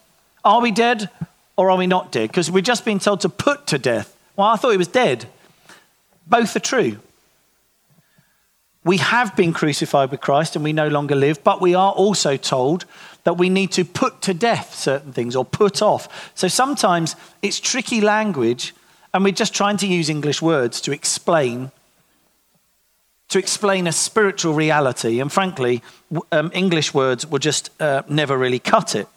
Are 0.47 0.61
we 0.61 0.71
dead 0.71 1.09
or 1.57 1.69
are 1.69 1.77
we 1.77 1.87
not 1.87 2.09
dead? 2.13 2.29
Because 2.29 2.49
we've 2.49 2.63
just 2.63 2.85
been 2.85 2.99
told 2.99 3.19
to 3.21 3.29
put 3.29 3.67
to 3.67 3.77
death. 3.77 4.15
Well, 4.37 4.47
I 4.47 4.55
thought 4.55 4.71
he 4.71 4.77
was 4.77 4.87
dead. 4.87 5.25
Both 6.25 6.55
are 6.55 6.61
true. 6.61 6.99
We 8.85 8.95
have 8.97 9.35
been 9.35 9.51
crucified 9.51 10.09
with 10.09 10.21
Christ 10.21 10.55
and 10.55 10.63
we 10.63 10.71
no 10.71 10.87
longer 10.87 11.15
live, 11.15 11.43
but 11.43 11.59
we 11.59 11.75
are 11.75 11.91
also 11.91 12.37
told 12.37 12.85
that 13.25 13.33
we 13.33 13.49
need 13.49 13.73
to 13.73 13.83
put 13.83 14.21
to 14.21 14.33
death 14.33 14.73
certain 14.73 15.11
things 15.11 15.35
or 15.35 15.43
put 15.43 15.81
off. 15.81 16.31
So 16.33 16.47
sometimes 16.47 17.17
it's 17.41 17.59
tricky 17.59 17.99
language 17.99 18.73
and 19.13 19.25
we're 19.25 19.33
just 19.33 19.53
trying 19.53 19.75
to 19.77 19.87
use 19.87 20.07
English 20.07 20.41
words 20.41 20.79
to 20.81 20.93
explain 20.93 21.71
to 23.27 23.37
explain 23.37 23.87
a 23.87 23.91
spiritual 23.91 24.53
reality. 24.53 25.19
And 25.19 25.29
frankly, 25.29 25.83
um, 26.31 26.49
English 26.53 26.93
words 26.93 27.27
will 27.27 27.39
just 27.39 27.69
uh, 27.81 28.03
never 28.07 28.37
really 28.37 28.59
cut 28.59 28.95
it. 28.95 29.09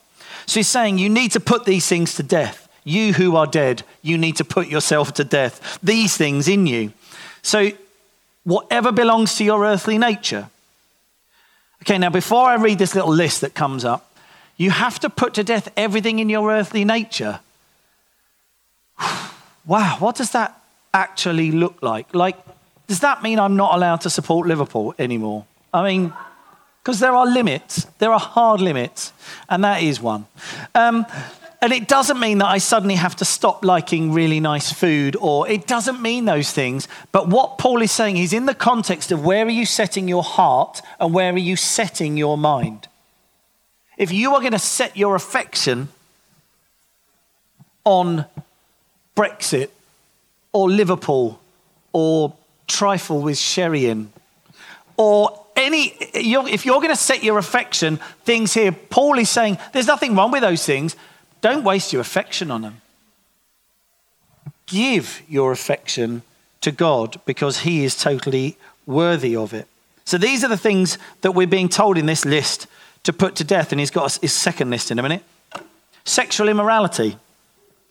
So 0.47 0.61
he's 0.61 0.69
saying 0.69 0.99
you 0.99 1.09
need 1.09 1.33
to 1.33 1.41
put 1.41 1.65
these 1.65 1.87
things 1.87 2.15
to 2.15 2.23
death. 2.23 2.69
You 2.85 3.13
who 3.13 3.37
are 3.37 3.47
dead, 3.47 3.83
you 4.03 4.17
need 4.17 4.37
to 4.37 4.45
put 4.45 4.69
yourself 4.69 5.13
to 5.15 5.25
death. 5.25 5.79
These 5.83 6.17
things 6.17 6.49
in 6.49 6.67
you. 6.67 6.93
So 7.43 7.71
whatever 8.45 8.91
belongs 8.93 9.35
to 9.37 9.45
your 9.45 9.65
earthly 9.65 9.99
nature, 9.99 10.49
Okay, 11.83 11.97
now 11.99 12.11
before 12.11 12.47
I 12.47 12.57
read 12.57 12.79
this 12.79 12.95
little 12.95 13.13
list 13.13 13.41
that 13.41 13.55
comes 13.55 13.85
up, 13.85 14.13
you 14.57 14.71
have 14.71 15.01
to 15.01 15.09
put 15.09 15.35
to 15.35 15.45
death 15.45 15.73
everything 15.77 16.19
in 16.19 16.29
your 16.29 16.51
earthly 16.51 16.85
nature. 16.85 17.41
wow, 19.67 19.97
what 19.99 20.17
does 20.17 20.33
that 20.33 20.61
actually 20.93 21.51
look 21.51 21.83
like? 21.83 22.15
Like, 22.15 22.37
does 22.87 23.01
that 23.01 23.23
mean 23.23 23.39
I'm 23.39 23.57
not 23.57 23.75
allowed 23.75 24.03
to 24.03 24.11
support 24.11 24.47
Liverpool 24.47 24.95
anymore? 24.99 25.47
I 25.73 25.85
mean, 25.85 26.13
because 26.83 27.01
there 27.01 27.13
are 27.13 27.27
limits, 27.27 27.87
there 27.99 28.13
are 28.13 28.21
hard 28.21 28.61
limits, 28.61 29.13
and 29.49 29.63
that 29.65 29.83
is 29.83 30.01
one. 30.01 30.27
Um, 30.75 31.07
and 31.63 31.75
it 31.75 31.89
doesn't 31.89 32.19
mean 32.19 32.39
that 32.39 32.47
I 32.47 32.57
suddenly 32.57 32.95
have 32.95 33.17
to 33.17 33.25
stop 33.27 33.65
liking 33.65 34.13
really 34.13 34.41
nice 34.41 34.73
food, 34.73 35.15
or 35.21 35.47
it 35.47 35.67
doesn't 35.67 36.01
mean 36.01 36.25
those 36.25 36.53
things. 36.53 36.89
But 37.13 37.29
what 37.29 37.59
Paul 37.59 37.83
is 37.83 37.93
saying 37.93 38.17
is 38.17 38.33
in 38.33 38.47
the 38.47 38.55
context 38.55 39.13
of 39.13 39.25
where 39.25 39.45
are 39.45 39.51
you 39.51 39.67
setting 39.67 40.09
your 40.09 40.23
heart 40.23 40.81
and 40.99 41.13
where 41.13 41.33
are 41.33 41.39
you 41.39 41.57
setting 41.57 42.17
your 42.17 42.39
mind? 42.39 42.89
If 43.99 44.11
you 44.11 44.35
are 44.35 44.41
going 44.41 44.53
to 44.53 44.59
set 44.59 44.97
your 44.97 45.15
affection 45.15 45.89
on 47.85 48.25
Brexit 49.15 49.69
or 50.53 50.71
Liverpool 50.71 51.39
or 51.93 52.33
trifle 52.67 53.21
with 53.21 53.37
Sherry 53.37 53.85
in 53.85 54.11
or 54.97 55.40
any, 55.57 55.95
you're, 56.15 56.49
if 56.49 56.65
you're 56.65 56.81
going 56.81 56.91
to 56.91 56.97
set 56.97 57.23
your 57.23 57.39
affection, 57.39 57.99
things 58.25 58.55
here, 58.55 58.73
Paul 58.73 59.19
is 59.19 59.31
saying 59.31 59.59
there's 59.73 59.87
nothing 59.87 60.15
wrong 60.15 60.31
with 60.31 60.43
those 60.43 60.65
things, 60.65 60.97
don't 61.41 61.65
waste 61.65 61.93
your 61.93 62.01
affection 62.01 62.51
on 62.51 62.63
them. 62.63 62.81
Give 64.67 65.23
your 65.29 65.53
affection 65.53 66.23
to 66.61 66.71
God 66.71 67.21
because 67.25 67.61
He 67.61 67.85
is 67.85 67.97
totally 67.97 68.57
worthy 68.87 69.35
of 69.35 69.53
it. 69.53 69.67
So 70.05 70.19
these 70.19 70.45
are 70.45 70.49
the 70.49 70.57
things 70.57 70.99
that 71.23 71.33
we're 71.33 71.47
being 71.47 71.69
told 71.69 71.99
in 71.99 72.07
this 72.07 72.25
list 72.25 72.67
to 73.05 73.13
put 73.13 73.37
to 73.37 73.45
death. 73.45 73.73
And 73.73 73.81
He's 73.81 73.91
got 73.91 74.17
his 74.17 74.33
second 74.33 74.71
list 74.71 74.91
in 74.91 74.99
a 74.99 75.03
minute 75.03 75.25
sexual 76.05 76.49
immorality. 76.49 77.17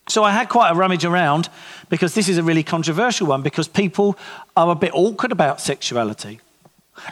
So 0.08 0.24
I 0.24 0.32
had 0.32 0.50
quite 0.50 0.72
a 0.72 0.76
rummage 0.76 1.06
around 1.06 1.50
because 1.90 2.16
this 2.16 2.28
is 2.28 2.38
a 2.38 2.44
really 2.44 2.64
controversial 2.64 3.28
one 3.28 3.44
because 3.44 3.68
people 3.68 4.18
are 4.58 4.72
a 4.72 4.76
bit 4.76 4.92
awkward 4.94 5.32
about 5.32 5.62
sexuality. 5.62 6.40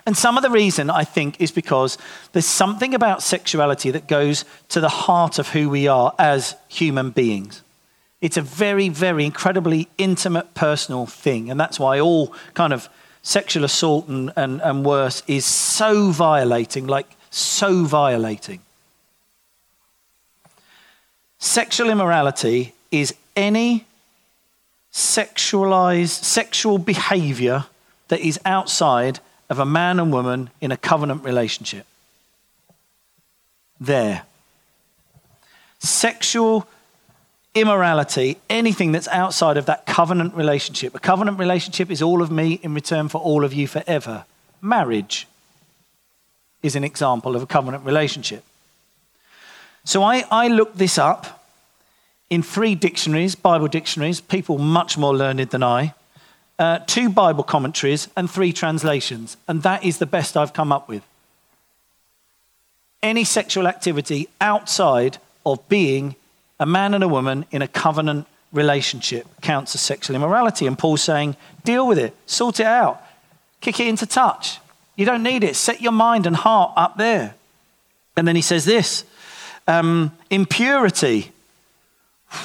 And 0.06 0.18
some 0.18 0.38
of 0.38 0.44
the 0.44 0.50
reason, 0.50 0.90
I 0.90 1.04
think, 1.04 1.40
is 1.42 1.52
because 1.52 1.98
there's 2.32 2.46
something 2.46 2.94
about 2.94 3.24
sexuality 3.24 3.92
that 3.92 4.08
goes 4.08 4.46
to 4.70 4.80
the 4.80 4.90
heart 4.90 5.40
of 5.40 5.50
who 5.50 5.70
we 5.70 5.88
are 5.88 6.14
as 6.18 6.56
human 6.68 7.12
beings. 7.12 7.62
It's 8.22 8.38
a 8.38 8.42
very, 8.42 8.90
very 8.90 9.26
incredibly 9.26 9.88
intimate, 9.98 10.54
personal 10.54 11.06
thing. 11.06 11.52
And 11.52 11.60
that's 11.60 11.80
why 11.80 12.00
all 12.00 12.34
kind 12.54 12.74
of 12.74 12.90
sexual 13.22 13.64
assault 13.64 14.08
and, 14.08 14.32
and, 14.36 14.62
and 14.62 14.86
worse 14.86 15.22
is 15.28 15.46
so 15.46 16.12
violating, 16.12 16.88
like 16.88 17.08
so 17.30 17.84
violating. 17.84 18.62
Sexual 21.38 21.90
immorality 21.90 22.74
is 22.90 23.14
any 23.36 23.86
sexualized, 24.92 26.24
sexual 26.24 26.80
behavior 26.80 27.66
that 28.08 28.20
is 28.22 28.40
outside 28.46 29.20
of 29.50 29.60
a 29.60 29.66
man 29.66 30.00
and 30.00 30.12
woman 30.12 30.50
in 30.62 30.72
a 30.72 30.78
covenant 30.78 31.24
relationship. 31.24 31.86
There. 33.80 34.24
Sexual 35.80 36.68
immorality, 37.54 38.38
anything 38.50 38.92
that's 38.92 39.08
outside 39.08 39.58
of 39.58 39.66
that 39.66 39.86
covenant 39.86 40.36
relationship. 40.36 40.94
A 40.96 41.00
covenant 41.00 41.40
relationship 41.40 41.90
is 41.90 42.02
all 42.02 42.22
of 42.22 42.32
me 42.32 42.60
in 42.64 42.74
return 42.74 43.10
for 43.10 43.20
all 43.20 43.44
of 43.44 43.54
you 43.54 43.68
forever. 43.68 44.26
Marriage 44.62 45.28
is 46.62 46.76
an 46.76 46.84
example 46.84 47.36
of 47.36 47.44
a 47.44 47.48
covenant 47.48 47.86
relationship. 47.86 48.44
So 49.84 50.04
I, 50.04 50.26
I 50.30 50.48
looked 50.48 50.78
this 50.78 50.98
up 50.98 51.46
in 52.30 52.44
three 52.44 52.76
dictionaries, 52.76 53.36
Bible 53.36 53.68
dictionaries, 53.68 54.20
people 54.20 54.58
much 54.58 54.98
more 54.98 55.16
learned 55.16 55.40
than 55.40 55.64
I. 55.64 55.94
uh, 56.60 56.80
two 56.80 57.10
Bible 57.10 57.44
commentaries, 57.44 58.08
and 58.16 58.30
three 58.30 58.52
translations. 58.52 59.38
And 59.48 59.64
that 59.64 59.84
is 59.84 60.00
the 60.00 60.06
best 60.06 60.36
I've 60.36 60.54
come 60.54 60.72
up 60.72 60.88
with. 60.88 61.04
Any 63.04 63.24
sexual 63.24 63.68
activity 63.68 64.28
outside 64.42 65.20
of 65.46 65.68
being 65.70 66.16
a 66.60 66.66
man 66.66 66.94
and 66.94 67.04
a 67.04 67.08
woman 67.08 67.46
in 67.52 67.62
a 67.62 67.68
covenant 67.68 68.26
relationship 68.52 69.28
counts 69.42 69.76
as 69.76 69.82
sexual 69.82 70.16
immorality. 70.16 70.66
And 70.66 70.78
Paul's 70.78 71.04
saying, 71.04 71.36
deal 71.64 71.88
with 71.88 72.00
it, 72.00 72.16
sort 72.26 72.60
it 72.60 72.66
out, 72.66 73.02
kick 73.62 73.80
it 73.80 73.88
into 73.88 74.06
touch. 74.06 74.60
You 74.96 75.06
don't 75.06 75.24
need 75.24 75.44
it. 75.44 75.56
Set 75.56 75.80
your 75.82 75.92
mind 75.92 76.26
and 76.26 76.36
heart 76.36 76.74
up 76.76 76.98
there. 76.98 77.36
And 78.16 78.28
then 78.28 78.36
he 78.36 78.42
says 78.42 78.66
this 78.66 79.04
um, 79.68 80.12
impurity. 80.30 81.32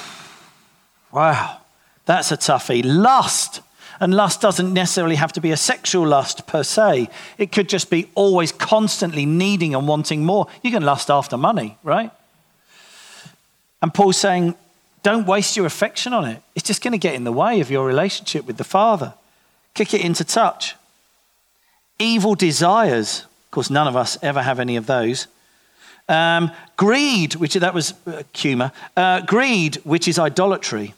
Wow, 1.11 1.59
that's 2.07 2.31
a 2.31 2.37
toughie. 2.37 2.81
Lust. 2.83 3.61
And 4.03 4.13
lust 4.13 4.41
doesn't 4.41 4.73
necessarily 4.73 5.15
have 5.15 5.31
to 5.31 5.39
be 5.39 5.51
a 5.51 5.55
sexual 5.55 6.05
lust 6.05 6.45
per 6.45 6.61
se. 6.61 7.07
It 7.37 7.53
could 7.53 7.69
just 7.69 7.89
be 7.89 8.09
always 8.15 8.51
constantly 8.51 9.25
needing 9.25 9.73
and 9.73 9.87
wanting 9.87 10.25
more. 10.25 10.47
You 10.61 10.71
can 10.71 10.83
lust 10.83 11.09
after 11.09 11.37
money, 11.37 11.77
right? 11.83 12.11
And 13.81 13.93
Paul's 13.93 14.17
saying, 14.17 14.55
don't 15.03 15.25
waste 15.25 15.55
your 15.55 15.65
affection 15.65 16.11
on 16.11 16.25
it. 16.25 16.41
It's 16.53 16.67
just 16.67 16.83
going 16.83 16.91
to 16.91 16.97
get 16.97 17.15
in 17.15 17.23
the 17.23 17.31
way 17.31 17.61
of 17.61 17.71
your 17.71 17.85
relationship 17.85 18.45
with 18.45 18.57
the 18.57 18.65
Father. 18.65 19.13
Kick 19.73 19.93
it 19.93 20.01
into 20.01 20.25
touch. 20.25 20.75
Evil 21.97 22.35
desires. 22.35 23.21
Of 23.21 23.51
course, 23.51 23.69
none 23.69 23.87
of 23.87 23.95
us 23.95 24.17
ever 24.21 24.41
have 24.41 24.59
any 24.59 24.75
of 24.75 24.85
those. 24.85 25.27
Um, 26.09 26.51
greed, 26.75 27.35
which 27.35 27.53
that 27.53 27.73
was 27.73 27.93
uh, 28.05 28.23
humor. 28.33 28.73
Uh, 28.97 29.21
greed, 29.21 29.77
which 29.85 30.09
is 30.09 30.19
idolatry. 30.19 30.93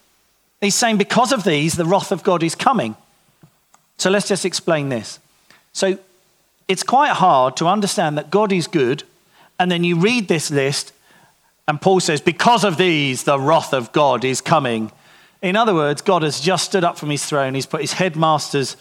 He's 0.66 0.76
saying 0.76 0.98
because 0.98 1.32
of 1.32 1.44
these, 1.44 1.76
the 1.76 1.86
wrath 1.86 2.12
of 2.12 2.24
God 2.24 2.44
is 2.44 2.56
coming. 2.56 2.96
So 3.98 4.10
let's 4.10 4.28
just 4.28 4.46
explain 4.46 4.90
this. 4.90 5.20
So 5.72 5.98
it's 6.68 6.84
quite 6.84 7.12
hard 7.12 7.56
to 7.58 7.68
understand 7.68 8.18
that 8.18 8.32
God 8.32 8.52
is 8.52 8.68
good, 8.68 9.04
and 9.60 9.72
then 9.72 9.84
you 9.84 9.96
read 9.96 10.28
this 10.28 10.50
list, 10.52 10.92
and 11.68 11.80
Paul 11.80 12.00
says, 12.00 12.20
because 12.20 12.64
of 12.64 12.78
these, 12.78 13.24
the 13.24 13.40
wrath 13.40 13.74
of 13.74 13.92
God 13.92 14.26
is 14.26 14.42
coming. 14.42 14.92
In 15.42 15.56
other 15.56 15.74
words, 15.74 16.02
God 16.02 16.24
has 16.24 16.42
just 16.42 16.66
stood 16.66 16.84
up 16.84 16.98
from 16.98 17.12
his 17.12 17.24
throne. 17.26 17.54
He's 17.54 17.66
put 17.66 17.82
his 17.82 17.94
headmaster's 17.94 18.76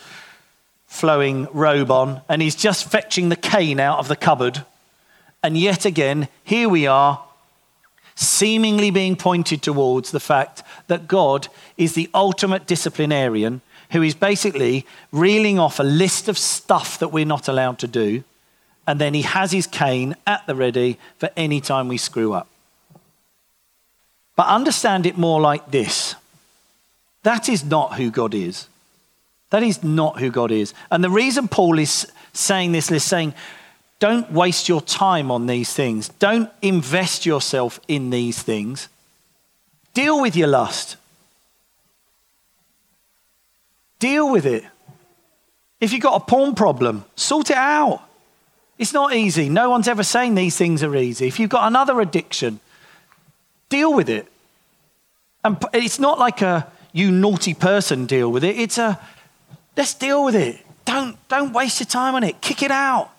flowing 0.86 1.46
robe 1.52 1.90
on, 1.90 2.22
and 2.28 2.40
he's 2.40 2.56
just 2.56 2.90
fetching 2.90 3.28
the 3.28 3.36
cane 3.36 3.78
out 3.78 3.98
of 3.98 4.08
the 4.08 4.16
cupboard. 4.16 4.64
And 5.42 5.58
yet 5.58 5.84
again, 5.84 6.28
here 6.42 6.68
we 6.68 6.86
are, 6.86 7.22
seemingly 8.14 8.90
being 8.90 9.16
pointed 9.16 9.62
towards 9.62 10.10
the 10.10 10.20
fact 10.20 10.62
that 10.86 11.08
God 11.08 11.48
is 11.76 11.94
the 11.94 12.10
ultimate 12.14 12.66
disciplinarian 12.66 13.60
who 13.90 14.02
is 14.02 14.14
basically 14.14 14.86
reeling 15.12 15.58
off 15.58 15.78
a 15.78 15.84
list 15.84 16.28
of 16.28 16.38
stuff 16.38 16.98
that 16.98 17.08
we're 17.08 17.24
not 17.24 17.48
allowed 17.48 17.78
to 17.80 17.86
do. 17.86 18.24
And 18.86 19.00
then 19.00 19.14
he 19.14 19.22
has 19.22 19.52
his 19.52 19.66
cane 19.66 20.14
at 20.26 20.46
the 20.46 20.54
ready 20.54 20.98
for 21.18 21.30
any 21.36 21.60
time 21.60 21.88
we 21.88 21.96
screw 21.96 22.32
up. 22.32 22.48
But 24.36 24.48
understand 24.48 25.06
it 25.06 25.16
more 25.16 25.40
like 25.40 25.70
this 25.70 26.16
that 27.22 27.48
is 27.48 27.64
not 27.64 27.94
who 27.94 28.10
God 28.10 28.34
is. 28.34 28.68
That 29.50 29.62
is 29.62 29.82
not 29.82 30.18
who 30.18 30.30
God 30.30 30.50
is. 30.50 30.74
And 30.90 31.02
the 31.02 31.10
reason 31.10 31.48
Paul 31.48 31.78
is 31.78 32.10
saying 32.32 32.72
this 32.72 32.90
is 32.90 33.04
saying, 33.04 33.32
don't 34.04 34.30
waste 34.32 34.68
your 34.68 34.82
time 34.82 35.30
on 35.30 35.46
these 35.46 35.72
things. 35.72 36.10
Don't 36.18 36.50
invest 36.60 37.24
yourself 37.24 37.80
in 37.88 38.10
these 38.10 38.42
things. 38.42 38.88
Deal 39.94 40.20
with 40.20 40.36
your 40.36 40.48
lust. 40.48 40.96
Deal 43.98 44.30
with 44.30 44.44
it. 44.44 44.62
If 45.80 45.94
you've 45.94 46.02
got 46.02 46.20
a 46.20 46.24
porn 46.26 46.54
problem, 46.54 47.06
sort 47.16 47.48
it 47.48 47.56
out. 47.56 48.02
It's 48.76 48.92
not 48.92 49.14
easy. 49.14 49.48
No 49.48 49.70
one's 49.70 49.88
ever 49.88 50.02
saying 50.02 50.34
these 50.34 50.58
things 50.58 50.82
are 50.82 50.94
easy. 50.94 51.26
If 51.26 51.40
you've 51.40 51.48
got 51.48 51.66
another 51.66 51.98
addiction, 52.02 52.60
deal 53.70 53.94
with 53.94 54.10
it. 54.10 54.30
And 55.42 55.56
it's 55.72 55.98
not 55.98 56.18
like 56.18 56.42
a 56.42 56.70
you 56.92 57.10
naughty 57.10 57.54
person 57.54 58.04
deal 58.04 58.30
with 58.30 58.44
it. 58.44 58.58
It's 58.58 58.76
a 58.76 59.00
let's 59.78 59.94
deal 59.94 60.26
with 60.26 60.34
it. 60.34 60.60
Don't, 60.84 61.16
don't 61.28 61.54
waste 61.54 61.80
your 61.80 61.86
time 61.86 62.14
on 62.14 62.22
it. 62.22 62.42
Kick 62.42 62.62
it 62.62 62.70
out. 62.70 63.13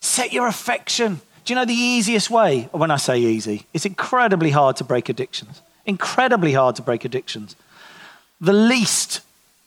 Set 0.00 0.32
your 0.32 0.46
affection. 0.46 1.20
Do 1.44 1.52
you 1.52 1.54
know 1.54 1.64
the 1.64 1.72
easiest 1.74 2.30
way? 2.30 2.68
When 2.72 2.90
I 2.90 2.96
say 2.96 3.18
easy, 3.18 3.66
it's 3.72 3.86
incredibly 3.86 4.50
hard 4.50 4.76
to 4.76 4.84
break 4.84 5.08
addictions. 5.08 5.62
Incredibly 5.86 6.52
hard 6.52 6.76
to 6.76 6.82
break 6.82 7.04
addictions. 7.04 7.56
The 8.40 8.52
least 8.52 9.20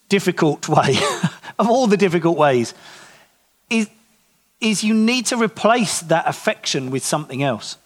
difficult 0.10 0.68
way 0.68 0.96
of 1.60 1.70
all 1.70 1.88
the 1.88 1.98
difficult 1.98 2.38
ways 2.38 2.74
is, 3.70 3.90
is 4.60 4.84
you 4.84 4.94
need 4.94 5.26
to 5.28 5.38
replace 5.38 6.02
that 6.02 6.28
affection 6.28 6.92
with 6.92 7.04
something 7.04 7.44
else. 7.44 7.78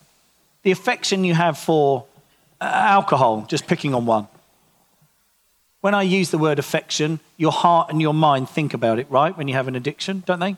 The 0.64 0.72
affection 0.72 1.24
you 1.24 1.34
have 1.34 1.58
for 1.58 2.06
uh, 2.60 2.66
alcohol, 2.66 3.46
just 3.48 3.68
picking 3.68 3.94
on 3.94 4.06
one. 4.06 4.28
When 5.82 5.94
I 5.94 6.02
use 6.02 6.32
the 6.32 6.38
word 6.38 6.60
affection, 6.60 7.20
your 7.38 7.52
heart 7.52 7.90
and 7.90 8.02
your 8.02 8.14
mind 8.14 8.50
think 8.50 8.74
about 8.74 9.00
it, 9.00 9.10
right? 9.10 9.38
When 9.38 9.48
you 9.48 9.54
have 9.54 9.68
an 9.68 9.76
addiction, 9.76 10.24
don't 10.26 10.40
they? 10.40 10.56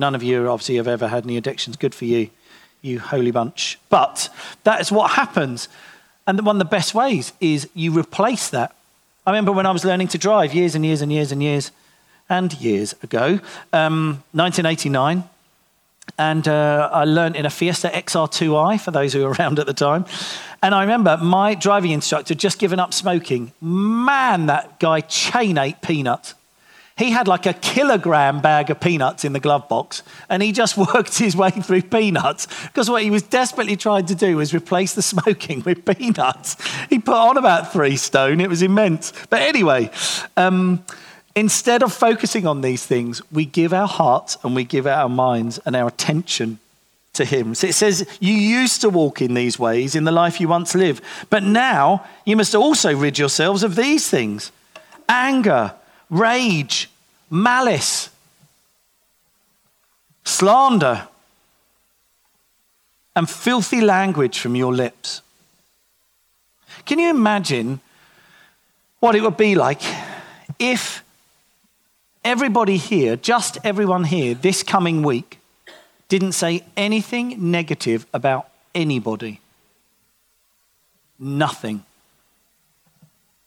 None 0.00 0.14
of 0.14 0.22
you 0.22 0.48
obviously 0.48 0.76
have 0.76 0.88
ever 0.88 1.08
had 1.08 1.24
any 1.24 1.36
addictions. 1.36 1.76
Good 1.76 1.94
for 1.94 2.06
you, 2.06 2.30
you 2.80 3.00
holy 3.00 3.30
bunch. 3.30 3.78
But 3.90 4.30
that 4.64 4.80
is 4.80 4.90
what 4.90 5.10
happens. 5.10 5.68
And 6.26 6.40
one 6.46 6.56
of 6.56 6.58
the 6.58 6.64
best 6.64 6.94
ways 6.94 7.34
is 7.38 7.68
you 7.74 7.92
replace 7.92 8.48
that. 8.48 8.74
I 9.26 9.30
remember 9.30 9.52
when 9.52 9.66
I 9.66 9.72
was 9.72 9.84
learning 9.84 10.08
to 10.08 10.18
drive 10.18 10.54
years 10.54 10.74
and 10.74 10.86
years 10.86 11.02
and 11.02 11.12
years 11.12 11.32
and 11.32 11.42
years 11.42 11.70
and 12.30 12.58
years 12.58 12.94
ago, 13.02 13.40
um, 13.74 14.24
1989. 14.32 15.24
And 16.16 16.48
uh, 16.48 16.88
I 16.90 17.04
learned 17.04 17.36
in 17.36 17.44
a 17.44 17.50
Fiesta 17.50 17.88
XR2i, 17.88 18.80
for 18.80 18.92
those 18.92 19.12
who 19.12 19.20
were 19.20 19.32
around 19.38 19.58
at 19.58 19.66
the 19.66 19.74
time. 19.74 20.06
And 20.62 20.74
I 20.74 20.80
remember 20.80 21.18
my 21.18 21.54
driving 21.54 21.90
instructor 21.90 22.34
just 22.34 22.58
given 22.58 22.80
up 22.80 22.94
smoking. 22.94 23.52
Man, 23.60 24.46
that 24.46 24.80
guy 24.80 25.00
chain 25.00 25.58
ate 25.58 25.82
peanuts. 25.82 26.34
He 27.00 27.10
had 27.10 27.26
like 27.26 27.46
a 27.46 27.54
kilogram 27.54 28.40
bag 28.42 28.68
of 28.68 28.78
peanuts 28.78 29.24
in 29.24 29.32
the 29.32 29.40
glove 29.40 29.68
box, 29.68 30.02
and 30.28 30.42
he 30.42 30.52
just 30.52 30.76
worked 30.94 31.18
his 31.18 31.34
way 31.34 31.50
through 31.50 31.82
peanuts 31.82 32.46
because 32.66 32.90
what 32.90 33.02
he 33.02 33.10
was 33.10 33.22
desperately 33.22 33.74
trying 33.74 34.04
to 34.06 34.14
do 34.14 34.36
was 34.36 34.54
replace 34.54 34.94
the 34.94 35.02
smoking 35.14 35.62
with 35.62 35.84
peanuts. 35.86 36.56
He 36.88 36.98
put 36.98 37.16
on 37.16 37.38
about 37.38 37.72
three 37.72 37.96
stone, 37.96 38.40
it 38.40 38.50
was 38.50 38.62
immense. 38.62 39.12
But 39.30 39.42
anyway, 39.42 39.90
um, 40.36 40.84
Instead 41.36 41.84
of 41.84 41.92
focusing 41.92 42.44
on 42.44 42.60
these 42.60 42.84
things, 42.84 43.22
we 43.30 43.44
give 43.44 43.72
our 43.72 43.86
hearts 43.86 44.36
and 44.42 44.54
we 44.54 44.64
give 44.64 44.84
our 44.86 45.08
minds 45.08 45.60
and 45.64 45.76
our 45.76 45.86
attention 45.86 46.58
to 47.12 47.24
Him. 47.24 47.54
So 47.54 47.68
it 47.68 47.74
says, 47.74 48.04
You 48.18 48.34
used 48.34 48.80
to 48.80 48.90
walk 48.90 49.22
in 49.22 49.34
these 49.34 49.56
ways 49.56 49.94
in 49.94 50.02
the 50.02 50.12
life 50.12 50.40
you 50.40 50.48
once 50.48 50.74
lived, 50.74 51.04
but 51.30 51.44
now 51.44 52.04
you 52.24 52.36
must 52.36 52.54
also 52.54 52.96
rid 52.96 53.16
yourselves 53.16 53.62
of 53.62 53.76
these 53.76 54.10
things 54.10 54.50
anger, 55.08 55.72
rage, 56.10 56.90
malice, 57.30 58.10
slander, 60.24 61.08
and 63.16 63.28
filthy 63.28 63.80
language 63.80 64.38
from 64.38 64.54
your 64.54 64.74
lips. 64.74 65.22
Can 66.84 66.98
you 66.98 67.10
imagine 67.10 67.80
what 69.00 69.14
it 69.14 69.22
would 69.22 69.36
be 69.36 69.54
like 69.54 69.80
if 70.58 71.02
everybody 72.24 72.76
here, 72.76 73.16
just 73.16 73.58
everyone 73.64 74.04
here, 74.04 74.34
this 74.34 74.62
coming 74.62 75.02
week, 75.02 75.38
didn't 76.08 76.32
say 76.32 76.62
anything 76.76 77.50
negative 77.50 78.06
about 78.12 78.48
anybody. 78.74 79.40
Nothing. 81.18 81.84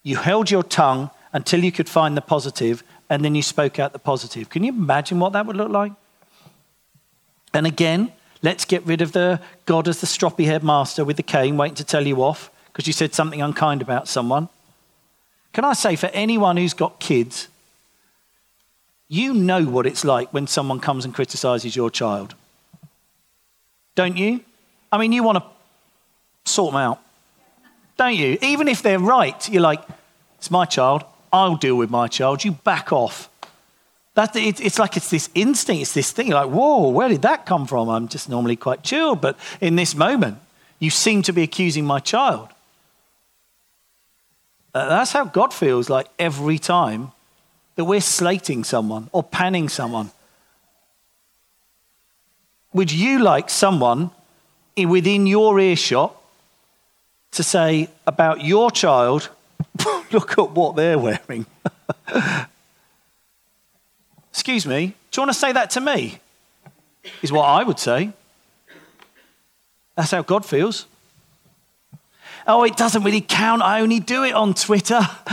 You 0.02 0.18
held 0.18 0.50
your 0.50 0.64
tongue 0.64 1.10
until 1.34 1.64
you 1.64 1.72
could 1.72 1.90
find 1.90 2.16
the 2.16 2.22
positive, 2.22 2.84
and 3.10 3.26
then 3.26 3.36
you 3.36 3.42
spoke 3.42 3.80
out 3.80 3.92
the 3.92 4.00
positive. 4.00 4.50
Can 4.50 4.64
you 4.64 4.72
imagine 4.72 5.20
what 5.20 5.34
that 5.34 5.46
would 5.46 5.58
look 5.58 5.70
like? 5.70 5.92
And 7.54 7.68
again, 7.68 8.12
let's 8.42 8.66
get 8.66 8.86
rid 8.86 9.02
of 9.02 9.12
the 9.12 9.42
God 9.66 9.88
as 9.88 10.00
the 10.00 10.08
stroppy 10.08 10.46
headmaster 10.46 11.04
with 11.04 11.18
the 11.18 11.24
cane 11.24 11.58
waiting 11.58 11.76
to 11.76 11.84
tell 11.84 12.06
you 12.06 12.24
off 12.24 12.50
because 12.68 12.88
you 12.88 12.94
said 12.94 13.14
something 13.14 13.42
unkind 13.42 13.82
about 13.82 14.08
someone. 14.08 14.50
Can 15.52 15.66
I 15.66 15.74
say, 15.74 15.96
for 15.96 16.08
anyone 16.08 16.58
who's 16.58 16.74
got 16.74 17.00
kids, 17.00 17.48
you 19.08 19.34
know 19.34 19.64
what 19.64 19.86
it's 19.86 20.04
like 20.04 20.34
when 20.34 20.48
someone 20.48 20.80
comes 20.80 21.06
and 21.06 21.14
criticizes 21.14 21.76
your 21.76 21.92
child. 21.92 22.34
Don't 23.94 24.18
you? 24.18 24.42
I 24.92 24.98
mean, 24.98 25.12
you 25.12 25.22
want 25.22 25.38
to 25.38 26.52
sort 26.52 26.72
them 26.74 26.82
out, 26.82 27.00
don't 27.96 28.16
you? 28.16 28.40
Even 28.42 28.68
if 28.68 28.82
they're 28.82 28.98
right, 28.98 29.48
you're 29.48 29.62
like, 29.62 29.82
it's 30.40 30.50
my 30.50 30.66
child. 30.66 31.04
I'll 31.34 31.56
deal 31.56 31.76
with 31.76 31.90
my 31.90 32.08
child. 32.08 32.46
You 32.46 32.52
back 32.52 32.94
off. 32.94 33.30
That, 34.14 34.36
it, 34.36 34.62
it's 34.62 34.78
like 34.78 34.96
it's 34.96 35.10
this 35.10 35.30
instinct, 35.34 35.82
it's 35.82 35.94
this 35.96 36.12
thing. 36.12 36.28
You're 36.28 36.46
like, 36.46 36.54
whoa, 36.54 36.90
where 36.90 37.10
did 37.10 37.24
that 37.24 37.48
come 37.48 37.66
from? 37.66 37.90
I'm 37.90 38.08
just 38.08 38.30
normally 38.30 38.56
quite 38.56 38.84
chilled, 38.84 39.20
but 39.20 39.38
in 39.60 39.76
this 39.76 39.96
moment, 39.96 40.38
you 40.80 40.92
seem 40.92 41.24
to 41.24 41.34
be 41.34 41.42
accusing 41.42 41.86
my 41.86 42.00
child. 42.00 42.50
Uh, 44.76 44.88
that's 44.88 45.12
how 45.12 45.26
God 45.26 45.54
feels 45.54 45.90
like 45.90 46.08
every 46.20 46.60
time 46.60 47.12
that 47.76 47.86
we're 47.86 48.02
slating 48.02 48.64
someone 48.64 49.10
or 49.12 49.24
panning 49.24 49.70
someone. 49.70 50.12
Would 52.74 52.92
you 52.92 53.20
like 53.20 53.50
someone 53.50 54.12
within 54.78 55.26
your 55.26 55.60
earshot 55.60 56.16
to 57.32 57.44
say 57.44 57.90
about 58.06 58.44
your 58.44 58.70
child, 58.72 59.30
look 60.18 60.38
at 60.38 60.52
what 60.52 60.76
they're 60.76 61.00
wearing? 61.00 61.46
Excuse 64.32 64.66
me, 64.66 64.88
do 65.12 65.22
you 65.22 65.22
want 65.22 65.32
to 65.32 65.40
say 65.40 65.52
that 65.52 65.70
to 65.72 65.82
me? 65.82 66.20
Is 67.22 67.32
what 67.32 67.44
I 67.44 67.64
would 67.64 67.80
say. 67.80 68.12
That's 69.96 70.12
how 70.12 70.22
God 70.22 70.46
feels. 70.46 70.86
Oh, 72.48 72.64
it 72.64 72.76
doesn't 72.76 73.04
really 73.04 73.22
count. 73.22 73.62
I 73.62 73.82
only 73.82 74.00
do 74.00 74.24
it 74.24 74.34
on 74.34 74.54
Twitter. 74.54 75.00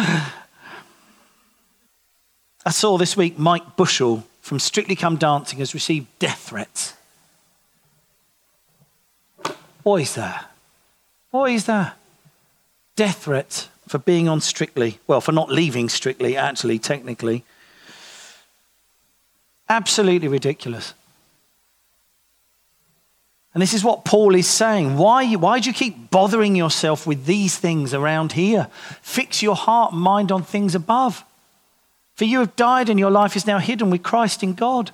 I 2.66 2.70
saw 2.70 2.98
this 2.98 3.16
week 3.16 3.38
Mike 3.38 3.76
Bushell 3.76 4.24
from 4.40 4.58
Strictly 4.58 4.96
Come 4.96 5.16
Dancing 5.16 5.60
has 5.60 5.74
received 5.74 6.06
death 6.18 6.48
threats. 6.48 6.94
What 9.82 10.02
is 10.02 10.14
that? 10.16 10.50
What 11.30 11.50
is 11.50 11.64
that? 11.66 11.96
Death 12.96 13.24
threats 13.24 13.68
for 13.90 13.98
being 13.98 14.28
on 14.28 14.40
Strictly. 14.40 15.00
Well, 15.08 15.20
for 15.20 15.32
not 15.32 15.50
leaving 15.50 15.88
Strictly, 15.88 16.36
actually, 16.36 16.78
technically. 16.78 17.42
Absolutely 19.68 20.28
ridiculous. 20.28 20.94
And 23.52 23.60
this 23.60 23.74
is 23.74 23.82
what 23.82 24.04
Paul 24.04 24.36
is 24.36 24.46
saying. 24.46 24.96
Why, 24.96 25.34
why 25.34 25.58
do 25.58 25.68
you 25.68 25.74
keep 25.74 26.08
bothering 26.08 26.54
yourself 26.54 27.04
with 27.04 27.26
these 27.26 27.58
things 27.58 27.92
around 27.92 28.30
here? 28.30 28.68
Fix 29.02 29.42
your 29.42 29.56
heart 29.56 29.92
and 29.92 30.00
mind 30.00 30.30
on 30.30 30.44
things 30.44 30.76
above. 30.76 31.24
For 32.14 32.26
you 32.26 32.38
have 32.38 32.54
died 32.54 32.90
and 32.90 33.00
your 33.00 33.10
life 33.10 33.34
is 33.34 33.44
now 33.44 33.58
hidden 33.58 33.90
with 33.90 34.04
Christ 34.04 34.44
in 34.44 34.54
God. 34.54 34.92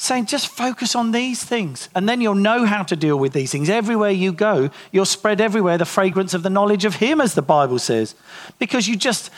Saying 0.00 0.26
just 0.26 0.46
focus 0.46 0.94
on 0.94 1.10
these 1.10 1.42
things 1.42 1.88
and 1.92 2.08
then 2.08 2.20
you'll 2.20 2.36
know 2.36 2.64
how 2.64 2.84
to 2.84 2.94
deal 2.94 3.18
with 3.18 3.32
these 3.32 3.50
things. 3.50 3.68
Everywhere 3.68 4.12
you 4.12 4.30
go, 4.30 4.70
you'll 4.92 5.04
spread 5.04 5.40
everywhere 5.40 5.76
the 5.76 5.84
fragrance 5.84 6.34
of 6.34 6.44
the 6.44 6.50
knowledge 6.50 6.84
of 6.84 6.94
Him, 6.94 7.20
as 7.20 7.34
the 7.34 7.42
Bible 7.42 7.80
says. 7.80 8.14
Because 8.60 8.86
you 8.86 8.94
just, 8.94 9.28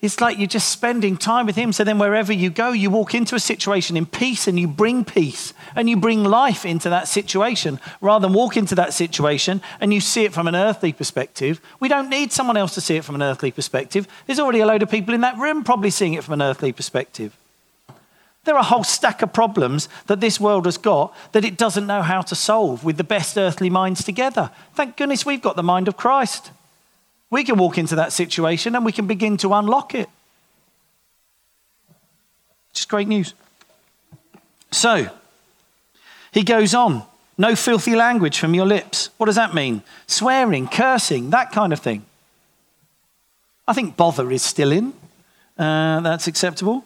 it's 0.00 0.20
like 0.20 0.36
you're 0.36 0.48
just 0.48 0.68
spending 0.68 1.16
time 1.16 1.46
with 1.46 1.54
Him. 1.54 1.72
So 1.72 1.84
then, 1.84 2.00
wherever 2.00 2.32
you 2.32 2.50
go, 2.50 2.72
you 2.72 2.90
walk 2.90 3.14
into 3.14 3.36
a 3.36 3.40
situation 3.40 3.96
in 3.96 4.04
peace 4.04 4.48
and 4.48 4.58
you 4.58 4.66
bring 4.66 5.04
peace 5.04 5.54
and 5.76 5.88
you 5.88 5.96
bring 5.96 6.24
life 6.24 6.66
into 6.66 6.90
that 6.90 7.06
situation 7.06 7.78
rather 8.00 8.26
than 8.26 8.34
walk 8.34 8.56
into 8.56 8.74
that 8.74 8.92
situation 8.92 9.62
and 9.78 9.94
you 9.94 10.00
see 10.00 10.24
it 10.24 10.32
from 10.32 10.48
an 10.48 10.56
earthly 10.56 10.92
perspective. 10.92 11.60
We 11.78 11.86
don't 11.86 12.10
need 12.10 12.32
someone 12.32 12.56
else 12.56 12.74
to 12.74 12.80
see 12.80 12.96
it 12.96 13.04
from 13.04 13.14
an 13.14 13.22
earthly 13.22 13.52
perspective. 13.52 14.08
There's 14.26 14.40
already 14.40 14.58
a 14.58 14.66
load 14.66 14.82
of 14.82 14.90
people 14.90 15.14
in 15.14 15.20
that 15.20 15.38
room 15.38 15.62
probably 15.62 15.90
seeing 15.90 16.14
it 16.14 16.24
from 16.24 16.34
an 16.34 16.42
earthly 16.42 16.72
perspective. 16.72 17.36
There 18.44 18.54
are 18.54 18.60
a 18.60 18.64
whole 18.64 18.84
stack 18.84 19.22
of 19.22 19.32
problems 19.32 19.88
that 20.06 20.20
this 20.20 20.40
world 20.40 20.64
has 20.64 20.78
got 20.78 21.14
that 21.32 21.44
it 21.44 21.58
doesn't 21.58 21.86
know 21.86 22.02
how 22.02 22.22
to 22.22 22.34
solve 22.34 22.84
with 22.84 22.96
the 22.96 23.04
best 23.04 23.36
earthly 23.36 23.68
minds 23.68 24.02
together. 24.02 24.50
Thank 24.74 24.96
goodness 24.96 25.26
we've 25.26 25.42
got 25.42 25.56
the 25.56 25.62
mind 25.62 25.88
of 25.88 25.96
Christ. 25.96 26.50
We 27.28 27.44
can 27.44 27.58
walk 27.58 27.76
into 27.76 27.94
that 27.96 28.12
situation 28.12 28.74
and 28.74 28.84
we 28.84 28.92
can 28.92 29.06
begin 29.06 29.36
to 29.38 29.52
unlock 29.52 29.94
it. 29.94 30.08
Just 32.72 32.88
great 32.88 33.08
news. 33.08 33.34
So, 34.70 35.10
he 36.32 36.42
goes 36.42 36.74
on. 36.74 37.02
No 37.36 37.56
filthy 37.56 37.96
language 37.96 38.38
from 38.38 38.54
your 38.54 38.66
lips. 38.66 39.10
What 39.16 39.26
does 39.26 39.36
that 39.36 39.54
mean? 39.54 39.82
Swearing, 40.06 40.68
cursing, 40.68 41.30
that 41.30 41.52
kind 41.52 41.72
of 41.72 41.80
thing. 41.80 42.04
I 43.66 43.72
think 43.72 43.96
bother 43.96 44.30
is 44.30 44.42
still 44.42 44.72
in. 44.72 44.92
Uh, 45.58 46.00
that's 46.00 46.26
acceptable. 46.26 46.84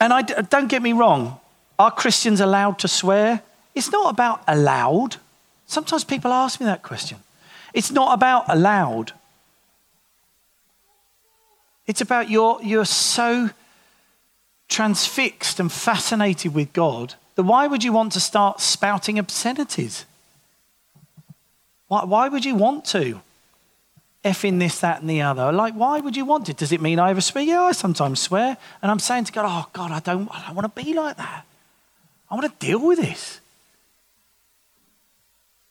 And 0.00 0.12
I, 0.12 0.22
don't 0.22 0.68
get 0.68 0.82
me 0.82 0.92
wrong, 0.92 1.38
are 1.78 1.90
Christians 1.90 2.40
allowed 2.40 2.78
to 2.80 2.88
swear? 2.88 3.42
It's 3.74 3.90
not 3.90 4.12
about 4.12 4.42
allowed. 4.46 5.16
Sometimes 5.66 6.04
people 6.04 6.32
ask 6.32 6.60
me 6.60 6.66
that 6.66 6.82
question. 6.82 7.18
It's 7.72 7.90
not 7.90 8.14
about 8.14 8.44
allowed. 8.48 9.12
It's 11.86 12.00
about 12.00 12.30
you're, 12.30 12.60
you're 12.62 12.84
so 12.84 13.50
transfixed 14.68 15.60
and 15.60 15.70
fascinated 15.70 16.54
with 16.54 16.72
God 16.72 17.14
that 17.34 17.42
why 17.42 17.66
would 17.66 17.84
you 17.84 17.92
want 17.92 18.12
to 18.12 18.20
start 18.20 18.60
spouting 18.60 19.18
obscenities? 19.18 20.06
Why, 21.88 22.04
why 22.04 22.28
would 22.28 22.44
you 22.44 22.54
want 22.54 22.84
to? 22.86 23.20
Effing 24.24 24.58
this, 24.58 24.80
that, 24.80 25.00
and 25.00 25.10
the 25.10 25.22
other. 25.22 25.52
Like, 25.52 25.74
why 25.74 26.00
would 26.00 26.16
you 26.16 26.24
want 26.24 26.48
it? 26.48 26.56
Does 26.56 26.72
it 26.72 26.80
mean 26.80 26.98
I 26.98 27.10
ever 27.10 27.20
swear? 27.20 27.44
Yeah, 27.44 27.62
I 27.62 27.72
sometimes 27.72 28.20
swear. 28.20 28.56
And 28.82 28.90
I'm 28.90 28.98
saying 28.98 29.24
to 29.24 29.32
God, 29.32 29.44
oh, 29.46 29.70
God, 29.72 29.92
I 29.92 30.00
don't, 30.00 30.28
I 30.30 30.46
don't 30.46 30.54
want 30.54 30.74
to 30.74 30.82
be 30.82 30.94
like 30.94 31.16
that. 31.16 31.44
I 32.30 32.34
want 32.34 32.50
to 32.50 32.66
deal 32.66 32.84
with 32.84 32.98
this. 32.98 33.40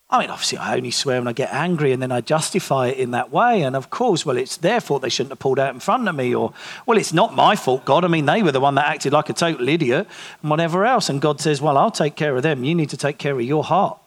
I 0.10 0.20
mean, 0.20 0.30
obviously, 0.30 0.60
I 0.60 0.76
only 0.76 0.92
swear 0.92 1.20
when 1.20 1.28
I 1.28 1.34
get 1.34 1.52
angry 1.52 1.92
and 1.92 2.00
then 2.00 2.12
I 2.12 2.22
justify 2.22 2.90
it 2.90 3.00
in 3.00 3.12
that 3.12 3.32
way. 3.32 3.64
And 3.64 3.76
of 3.76 3.90
course, 3.90 4.24
well, 4.24 4.38
it's 4.38 4.58
their 4.58 4.80
fault 4.80 5.02
they 5.02 5.10
shouldn't 5.10 5.32
have 5.32 5.40
pulled 5.40 5.58
out 5.58 5.74
in 5.74 5.80
front 5.80 6.08
of 6.08 6.14
me. 6.14 6.36
Or, 6.36 6.54
well, 6.86 7.00
it's 7.00 7.14
not 7.14 7.34
my 7.34 7.56
fault, 7.56 7.84
God. 7.84 8.06
I 8.06 8.08
mean, 8.08 8.28
they 8.28 8.44
were 8.44 8.52
the 8.52 8.60
one 8.60 8.76
that 8.76 8.86
acted 8.86 9.12
like 9.12 9.30
a 9.30 9.34
total 9.34 9.68
idiot 9.68 10.08
and 10.44 10.52
whatever 10.52 10.86
else. 10.86 11.10
And 11.10 11.20
God 11.20 11.42
says, 11.42 11.64
well, 11.64 11.80
I'll 11.80 11.90
take 11.90 12.16
care 12.16 12.36
of 12.36 12.44
them. 12.44 12.64
You 12.64 12.76
need 12.76 12.92
to 12.92 12.98
take 12.98 13.18
care 13.18 13.34
of 13.34 13.42
your 13.42 13.64
heart. 13.64 13.98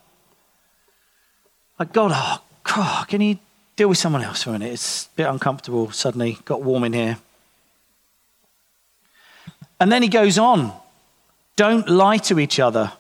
Like, 1.81 1.93
God, 1.93 2.13
oh, 2.15 2.41
God, 2.63 3.09
can 3.09 3.21
you 3.21 3.39
deal 3.77 3.89
with 3.89 3.99
someone 3.99 4.23
else 4.23 4.43
for 4.43 4.51
a 4.51 4.53
minute? 4.55 4.73
It's 4.73 5.07
a 5.07 5.17
bit 5.17 5.27
uncomfortable 5.29 5.91
suddenly. 5.91 6.39
Got 6.45 6.63
warm 6.63 6.85
in 6.85 6.93
here. 6.93 7.19
And 9.79 9.93
then 9.93 10.03
he 10.03 10.09
goes 10.09 10.39
on 10.39 10.73
don't 11.57 11.89
lie 11.89 12.19
to 12.19 12.39
each 12.39 12.61
other. 12.61 12.93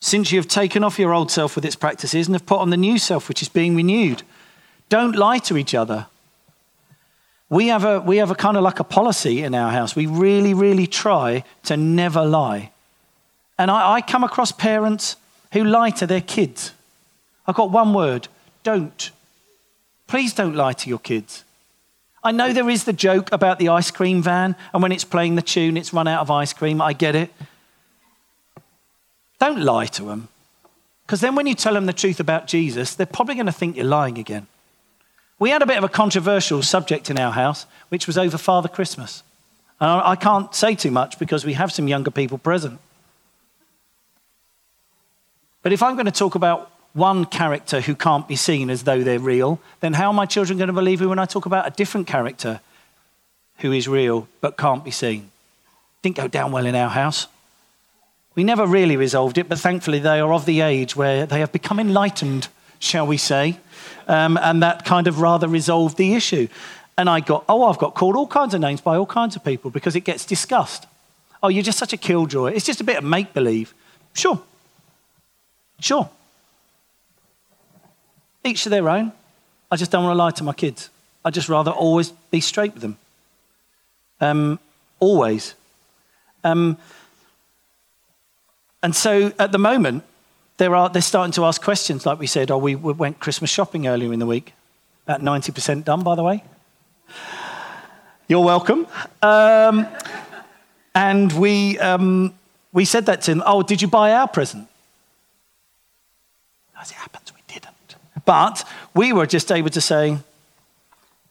Since 0.00 0.32
you 0.32 0.38
have 0.40 0.48
taken 0.48 0.82
off 0.82 0.98
your 0.98 1.14
old 1.14 1.30
self 1.30 1.54
with 1.54 1.64
its 1.64 1.76
practices 1.76 2.26
and 2.26 2.34
have 2.34 2.44
put 2.44 2.58
on 2.58 2.70
the 2.70 2.76
new 2.76 2.98
self, 2.98 3.28
which 3.28 3.40
is 3.40 3.48
being 3.48 3.76
renewed, 3.76 4.24
don't 4.88 5.14
lie 5.14 5.38
to 5.38 5.56
each 5.56 5.74
other. 5.74 6.06
We 7.48 7.68
have 7.68 7.84
a, 7.84 8.00
we 8.00 8.16
have 8.16 8.32
a 8.32 8.34
kind 8.34 8.56
of 8.56 8.64
like 8.64 8.80
a 8.80 8.84
policy 8.84 9.42
in 9.44 9.54
our 9.54 9.70
house. 9.70 9.94
We 9.94 10.06
really, 10.06 10.52
really 10.52 10.88
try 10.88 11.44
to 11.64 11.76
never 11.76 12.24
lie. 12.24 12.72
And 13.56 13.70
I, 13.70 13.92
I 13.92 14.00
come 14.00 14.24
across 14.24 14.50
parents 14.50 15.14
who 15.52 15.62
lie 15.62 15.90
to 15.90 16.06
their 16.06 16.20
kids. 16.20 16.72
I've 17.46 17.54
got 17.54 17.70
one 17.70 17.94
word 17.94 18.28
don't. 18.62 19.10
Please 20.06 20.34
don't 20.34 20.54
lie 20.54 20.72
to 20.72 20.88
your 20.88 20.98
kids. 20.98 21.44
I 22.24 22.30
know 22.30 22.52
there 22.52 22.70
is 22.70 22.84
the 22.84 22.92
joke 22.92 23.32
about 23.32 23.58
the 23.58 23.68
ice 23.68 23.90
cream 23.90 24.22
van, 24.22 24.54
and 24.72 24.82
when 24.82 24.92
it's 24.92 25.04
playing 25.04 25.34
the 25.34 25.42
tune, 25.42 25.76
it's 25.76 25.92
run 25.92 26.06
out 26.06 26.20
of 26.20 26.30
ice 26.30 26.52
cream. 26.52 26.80
I 26.80 26.92
get 26.92 27.16
it. 27.16 27.32
Don't 29.40 29.60
lie 29.60 29.86
to 29.86 30.04
them. 30.04 30.28
Because 31.04 31.20
then 31.20 31.34
when 31.34 31.48
you 31.48 31.54
tell 31.54 31.74
them 31.74 31.86
the 31.86 31.92
truth 31.92 32.20
about 32.20 32.46
Jesus, 32.46 32.94
they're 32.94 33.06
probably 33.06 33.34
going 33.34 33.46
to 33.46 33.52
think 33.52 33.76
you're 33.76 33.84
lying 33.84 34.18
again. 34.18 34.46
We 35.40 35.50
had 35.50 35.62
a 35.62 35.66
bit 35.66 35.78
of 35.78 35.82
a 35.82 35.88
controversial 35.88 36.62
subject 36.62 37.10
in 37.10 37.18
our 37.18 37.32
house, 37.32 37.66
which 37.88 38.06
was 38.06 38.16
over 38.16 38.38
Father 38.38 38.68
Christmas. 38.68 39.24
And 39.80 39.90
I 39.90 40.14
can't 40.14 40.54
say 40.54 40.76
too 40.76 40.92
much 40.92 41.18
because 41.18 41.44
we 41.44 41.54
have 41.54 41.72
some 41.72 41.88
younger 41.88 42.12
people 42.12 42.38
present. 42.38 42.78
But 45.62 45.72
if 45.72 45.82
I'm 45.82 45.94
going 45.94 46.06
to 46.06 46.12
talk 46.12 46.36
about 46.36 46.70
one 46.94 47.24
character 47.24 47.80
who 47.80 47.94
can't 47.94 48.28
be 48.28 48.36
seen 48.36 48.68
as 48.68 48.84
though 48.84 49.02
they're 49.02 49.18
real, 49.18 49.60
then 49.80 49.94
how 49.94 50.08
are 50.08 50.12
my 50.12 50.26
children 50.26 50.58
going 50.58 50.68
to 50.68 50.74
believe 50.74 51.00
me 51.00 51.06
when 51.06 51.18
I 51.18 51.24
talk 51.24 51.46
about 51.46 51.66
a 51.66 51.70
different 51.70 52.06
character 52.06 52.60
who 53.58 53.72
is 53.72 53.88
real 53.88 54.28
but 54.40 54.56
can't 54.56 54.84
be 54.84 54.90
seen? 54.90 55.30
Didn't 56.02 56.16
go 56.16 56.28
down 56.28 56.52
well 56.52 56.66
in 56.66 56.74
our 56.74 56.90
house. 56.90 57.28
We 58.34 58.44
never 58.44 58.66
really 58.66 58.96
resolved 58.96 59.38
it, 59.38 59.48
but 59.48 59.58
thankfully 59.58 59.98
they 59.98 60.20
are 60.20 60.32
of 60.32 60.46
the 60.46 60.60
age 60.60 60.96
where 60.96 61.26
they 61.26 61.40
have 61.40 61.52
become 61.52 61.78
enlightened, 61.78 62.48
shall 62.78 63.06
we 63.06 63.16
say, 63.16 63.58
um, 64.08 64.38
and 64.38 64.62
that 64.62 64.84
kind 64.84 65.06
of 65.06 65.20
rather 65.20 65.48
resolved 65.48 65.96
the 65.96 66.14
issue. 66.14 66.48
And 66.98 67.08
I 67.08 67.20
got, 67.20 67.44
oh, 67.48 67.64
I've 67.64 67.78
got 67.78 67.94
called 67.94 68.16
all 68.16 68.26
kinds 68.26 68.54
of 68.54 68.60
names 68.60 68.80
by 68.80 68.96
all 68.96 69.06
kinds 69.06 69.36
of 69.36 69.44
people 69.44 69.70
because 69.70 69.96
it 69.96 70.00
gets 70.00 70.24
discussed. 70.26 70.86
Oh, 71.42 71.48
you're 71.48 71.62
just 71.62 71.78
such 71.78 71.92
a 71.92 71.96
killjoy. 71.96 72.52
It's 72.52 72.66
just 72.66 72.80
a 72.80 72.84
bit 72.84 72.98
of 72.98 73.04
make 73.04 73.32
believe. 73.32 73.74
Sure. 74.14 74.40
Sure. 75.80 76.08
Each 78.44 78.64
to 78.64 78.68
their 78.68 78.88
own. 78.88 79.12
I 79.70 79.76
just 79.76 79.90
don't 79.90 80.04
want 80.04 80.14
to 80.14 80.18
lie 80.18 80.30
to 80.32 80.44
my 80.44 80.52
kids. 80.52 80.90
I'd 81.24 81.34
just 81.34 81.48
rather 81.48 81.70
always 81.70 82.10
be 82.30 82.40
straight 82.40 82.74
with 82.74 82.82
them. 82.82 82.96
Um, 84.20 84.58
always. 85.00 85.54
Um, 86.44 86.76
and 88.82 88.94
so 88.94 89.32
at 89.38 89.52
the 89.52 89.58
moment, 89.58 90.04
they're, 90.56 90.88
they're 90.88 91.02
starting 91.02 91.32
to 91.32 91.44
ask 91.44 91.62
questions, 91.62 92.04
like 92.04 92.18
we 92.18 92.26
said. 92.26 92.50
Oh, 92.50 92.58
we 92.58 92.74
went 92.74 93.20
Christmas 93.20 93.50
shopping 93.50 93.86
earlier 93.86 94.12
in 94.12 94.18
the 94.18 94.26
week. 94.26 94.52
About 95.06 95.20
90% 95.20 95.84
done, 95.84 96.02
by 96.02 96.14
the 96.14 96.22
way. 96.22 96.42
You're 98.28 98.44
welcome. 98.44 98.86
Um, 99.20 99.86
and 100.94 101.32
we, 101.32 101.78
um, 101.78 102.34
we 102.72 102.84
said 102.84 103.06
that 103.06 103.22
to 103.22 103.32
him. 103.32 103.42
Oh, 103.46 103.62
did 103.62 103.82
you 103.82 103.88
buy 103.88 104.12
our 104.12 104.28
present? 104.28 104.68
as 106.82 106.90
it 106.90 106.96
didn't. 107.12 107.21
But 108.24 108.64
we 108.94 109.12
were 109.12 109.26
just 109.26 109.50
able 109.50 109.70
to 109.70 109.80
say, 109.80 110.18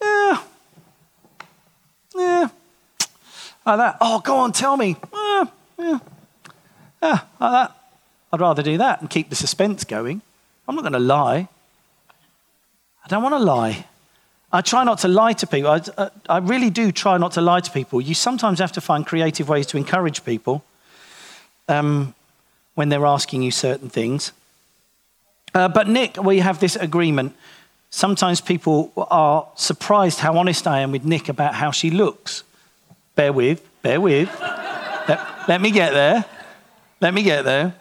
yeah, 0.01 0.43
yeah, 2.15 2.49
like 3.65 3.77
that. 3.77 3.97
Oh, 4.01 4.19
go 4.19 4.37
on, 4.37 4.51
tell 4.51 4.75
me. 4.77 4.97
Yeah, 5.13 5.45
yeah, 5.79 5.99
yeah, 7.01 7.19
like 7.39 7.51
that. 7.51 7.77
I'd 8.33 8.41
rather 8.41 8.63
do 8.63 8.77
that 8.77 9.01
and 9.01 9.09
keep 9.09 9.29
the 9.29 9.35
suspense 9.35 9.83
going. 9.83 10.21
I'm 10.67 10.75
not 10.75 10.81
going 10.81 10.93
to 10.93 10.99
lie. 10.99 11.47
I 13.03 13.07
don't 13.07 13.23
want 13.23 13.33
to 13.33 13.39
lie. 13.39 13.85
I 14.53 14.61
try 14.61 14.83
not 14.83 14.99
to 14.99 15.07
lie 15.07 15.33
to 15.33 15.47
people. 15.47 15.71
I, 15.71 15.81
I, 15.97 16.09
I, 16.27 16.37
really 16.39 16.69
do 16.69 16.91
try 16.91 17.17
not 17.17 17.33
to 17.33 17.41
lie 17.41 17.61
to 17.61 17.71
people. 17.71 18.01
You 18.01 18.13
sometimes 18.13 18.59
have 18.59 18.73
to 18.73 18.81
find 18.81 19.05
creative 19.05 19.47
ways 19.47 19.65
to 19.67 19.77
encourage 19.77 20.25
people 20.25 20.63
um, 21.69 22.13
when 22.75 22.89
they're 22.89 23.05
asking 23.05 23.43
you 23.43 23.51
certain 23.51 23.89
things. 23.89 24.33
Uh, 25.53 25.67
but, 25.67 25.87
Nick, 25.87 26.17
we 26.17 26.39
have 26.39 26.59
this 26.59 26.75
agreement. 26.75 27.35
Sometimes 27.89 28.39
people 28.39 28.93
are 28.95 29.47
surprised 29.55 30.19
how 30.19 30.37
honest 30.37 30.65
I 30.65 30.79
am 30.79 30.91
with 30.91 31.03
Nick 31.03 31.27
about 31.27 31.55
how 31.55 31.71
she 31.71 31.91
looks. 31.91 32.43
Bear 33.15 33.33
with, 33.33 33.67
bear 33.81 33.99
with. 33.99 34.29
let, 35.07 35.47
let 35.49 35.61
me 35.61 35.71
get 35.71 35.91
there. 35.91 36.23
Let 37.01 37.13
me 37.13 37.23
get 37.23 37.43
there. 37.43 37.75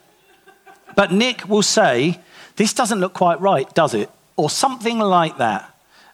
But 0.97 1.13
Nick 1.13 1.49
will 1.49 1.63
say, 1.63 2.19
This 2.57 2.75
doesn't 2.75 2.99
look 2.99 3.15
quite 3.15 3.41
right, 3.41 3.73
does 3.75 3.95
it? 3.95 4.11
Or 4.37 4.51
something 4.51 4.99
like 4.99 5.39
that. 5.39 5.73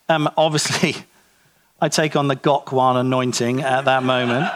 Um, 0.09 0.29
obviously, 0.37 0.97
I 1.81 1.89
take 1.89 2.17
on 2.17 2.29
the 2.29 2.37
Gok 2.37 2.73
Wan 2.73 2.97
anointing 2.97 3.63
at 3.63 3.87
that 3.87 4.03
moment. 4.03 4.47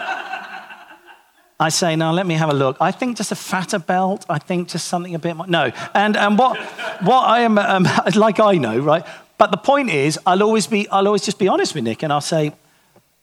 I 1.61 1.69
say, 1.69 1.95
now 1.95 2.11
let 2.11 2.27
me 2.27 2.35
have 2.35 2.49
a 2.49 2.55
look. 2.55 2.79
I 2.81 2.91
think 2.91 3.19
just 3.19 3.33
a 3.33 3.37
fatter 3.37 3.79
belt. 3.79 4.25
I 4.31 4.39
think 4.39 4.69
just 4.69 4.89
something 4.89 5.15
a 5.15 5.19
bit 5.19 5.37
more. 5.37 5.47
No. 5.47 5.71
And, 5.95 6.17
and 6.17 6.39
what, 6.39 6.59
what 7.03 7.27
I 7.27 7.41
am, 7.41 7.59
um, 7.59 7.87
like 8.15 8.41
I 8.41 8.55
know, 8.55 8.79
right? 8.79 9.07
But 9.37 9.51
the 9.51 9.59
point 9.59 9.91
is, 9.91 10.19
I'll 10.25 10.43
always, 10.43 10.67
be, 10.67 10.89
I'll 10.89 11.07
always 11.07 11.23
just 11.23 11.39
be 11.39 11.49
honest 11.49 11.75
with 11.75 11.85
Nick 11.85 12.03
and 12.03 12.15
I'll 12.15 12.23
say, 12.23 12.53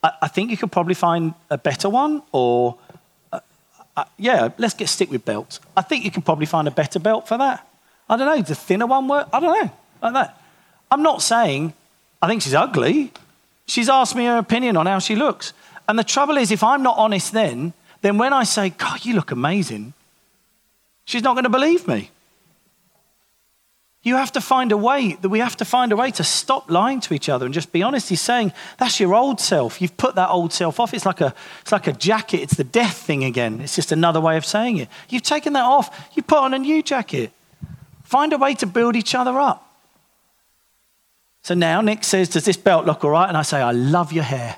I, 0.04 0.12
I 0.21 0.28
think 0.28 0.52
you 0.52 0.58
could 0.58 0.71
probably 0.71 0.93
find 0.93 1.34
a 1.50 1.58
better 1.58 1.89
one 1.89 2.21
or, 2.32 2.78
uh, 3.34 3.39
uh, 3.95 4.06
yeah, 4.17 4.50
let's 4.60 4.76
get 4.76 4.88
stick 4.88 5.10
with 5.10 5.26
belts. 5.26 5.60
I 5.76 5.82
think 5.82 6.06
you 6.06 6.12
could 6.12 6.23
probably 6.23 6.45
find 6.45 6.67
a 6.67 6.71
better 6.71 7.00
belt 7.00 7.28
for 7.28 7.39
that. 7.39 7.67
I 8.08 8.17
don't 8.17 8.28
know, 8.28 8.41
the 8.43 8.54
thinner 8.54 8.86
one 8.86 9.08
work? 9.08 9.28
I 9.34 9.39
don't 9.39 9.63
know, 9.63 9.71
like 10.04 10.13
that. 10.13 10.41
I'm 10.91 11.02
not 11.02 11.23
saying 11.23 11.73
I 12.21 12.28
think 12.28 12.41
she's 12.43 12.54
ugly. 12.54 13.12
She's 13.65 13.89
asked 13.89 14.15
me 14.15 14.26
her 14.26 14.38
opinion 14.38 14.78
on 14.78 14.86
how 14.86 15.00
she 15.00 15.15
looks. 15.15 15.54
And 15.88 15.97
the 15.97 16.04
trouble 16.04 16.38
is, 16.38 16.52
if 16.52 16.63
I'm 16.63 16.84
not 16.84 16.97
honest 16.97 17.34
then, 17.34 17.73
then 18.02 18.18
when 18.18 18.34
I 18.34 18.44
say, 18.44 18.70
God, 18.70 19.06
you 19.06 19.14
look 19.16 19.32
amazing, 19.32 19.94
she's 21.06 21.24
not 21.24 21.34
going 21.34 21.44
to 21.44 21.50
believe 21.50 21.88
me. 21.88 22.12
You 24.04 24.16
have 24.16 24.32
to 24.34 24.42
find 24.42 24.72
a 24.72 24.78
way 24.78 25.18
that 25.22 25.28
we 25.28 25.40
have 25.40 25.58
to 25.58 25.66
find 25.66 25.92
a 25.92 25.98
way 25.98 26.12
to 26.12 26.24
stop 26.24 26.72
lying 26.72 27.02
to 27.02 27.14
each 27.14 27.28
other 27.28 27.46
and 27.46 27.54
just 27.54 27.74
be 27.74 27.84
honest. 27.84 28.08
He's 28.08 28.22
saying 28.22 28.54
that's 28.78 29.02
your 29.02 29.14
old 29.14 29.42
self. 29.42 29.82
You've 29.82 29.98
put 29.98 30.16
that 30.16 30.30
old 30.30 30.54
self 30.54 30.80
off. 30.80 30.94
It's 30.94 31.06
like 31.06 31.20
a 31.20 31.34
it's 31.62 31.74
like 31.74 31.88
a 31.88 31.92
jacket. 31.92 32.38
It's 32.38 32.56
the 32.56 32.64
death 32.64 32.96
thing 32.96 33.26
again. 33.26 33.60
It's 33.60 33.76
just 33.76 33.92
another 33.92 34.22
way 34.22 34.38
of 34.38 34.46
saying 34.46 34.78
it. 34.78 34.88
You've 35.10 35.24
taken 35.24 35.52
that 35.54 35.66
off. 35.66 36.10
You 36.16 36.24
put 36.24 36.38
on 36.38 36.54
a 36.54 36.60
new 36.60 36.82
jacket. 36.82 37.32
Find 38.04 38.32
a 38.32 38.38
way 38.38 38.54
to 38.56 38.66
build 38.66 38.96
each 38.96 39.14
other 39.14 39.38
up. 39.40 39.68
So 41.44 41.54
now 41.54 41.82
Nick 41.82 42.06
says, 42.06 42.30
Does 42.30 42.46
this 42.46 42.56
belt 42.56 42.86
look 42.86 43.04
all 43.04 43.12
right? 43.12 43.28
And 43.28 43.36
I 43.36 43.42
say, 43.42 43.62
I 43.62 43.72
love 43.72 44.14
your 44.14 44.24
hair. 44.24 44.56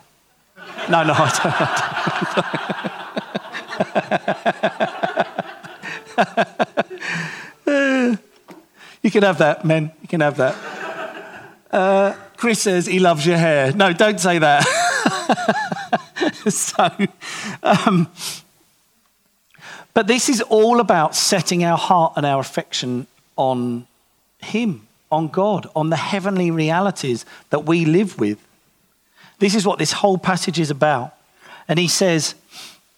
No, 0.90 1.04
no, 1.04 1.14
I 1.16 2.82
don't. 2.84 2.92
you 9.02 9.12
can 9.12 9.24
have 9.24 9.38
that, 9.40 9.64
men. 9.64 9.92
You 10.02 10.08
can 10.08 10.22
have 10.22 10.38
that. 10.38 10.56
Uh, 11.72 12.14
Chris 12.38 12.62
says 12.62 12.86
he 12.86 13.00
loves 13.00 13.26
your 13.26 13.38
hair. 13.38 13.74
No, 13.74 13.94
don't 13.94 14.20
say 14.20 14.40
that. 14.40 14.64
so, 16.50 16.90
um, 17.64 18.08
but 19.94 20.08
this 20.08 20.30
is 20.30 20.42
all 20.42 20.80
about 20.80 21.16
setting 21.16 21.64
our 21.64 21.78
heart 21.78 22.14
and 22.16 22.26
our 22.26 22.40
affection 22.40 23.08
on 23.36 23.88
Him 24.40 24.88
on 25.12 25.28
God, 25.28 25.68
on 25.76 25.90
the 25.90 25.96
heavenly 25.96 26.52
realities 26.52 27.26
that 27.50 27.66
we 27.66 27.86
live 27.86 28.20
with. 28.20 28.38
This 29.40 29.56
is 29.56 29.66
what 29.66 29.80
this 29.80 29.92
whole 29.92 30.18
passage 30.18 30.60
is 30.60 30.70
about. 30.70 31.16
And 31.68 31.80
he 31.80 31.88
says, 31.88 32.36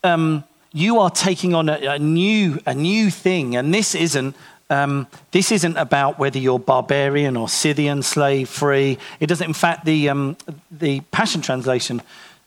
um, 0.04 0.44
You 0.74 1.00
are 1.00 1.10
taking 1.10 1.54
on 1.54 1.70
a, 1.70 1.78
a, 1.96 2.00
new, 2.00 2.60
a 2.66 2.74
new 2.74 3.10
thing. 3.10 3.56
And 3.56 3.74
this 3.74 3.94
isn't, 3.94 4.36
um, 4.70 5.08
this 5.32 5.52
isn't 5.52 5.78
about 5.78 6.18
whether 6.18 6.40
you're 6.40 6.60
barbarian 6.60 7.36
or 7.36 7.50
Scythian, 7.50 8.04
slave, 8.04 8.48
free. 8.48 8.98
It 9.20 9.28
doesn't, 9.28 9.46
in 9.46 9.54
fact, 9.54 9.86
the, 9.86 10.10
um, 10.10 10.38
the 10.72 11.02
Passion 11.12 11.42
Translation 11.42 12.02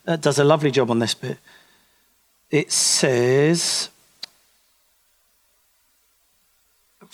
uh, 0.07 0.15
does 0.15 0.39
a 0.39 0.43
lovely 0.43 0.71
job 0.71 0.89
on 0.89 0.99
this 0.99 1.13
bit. 1.13 1.37
It 2.49 2.71
says, 2.71 3.89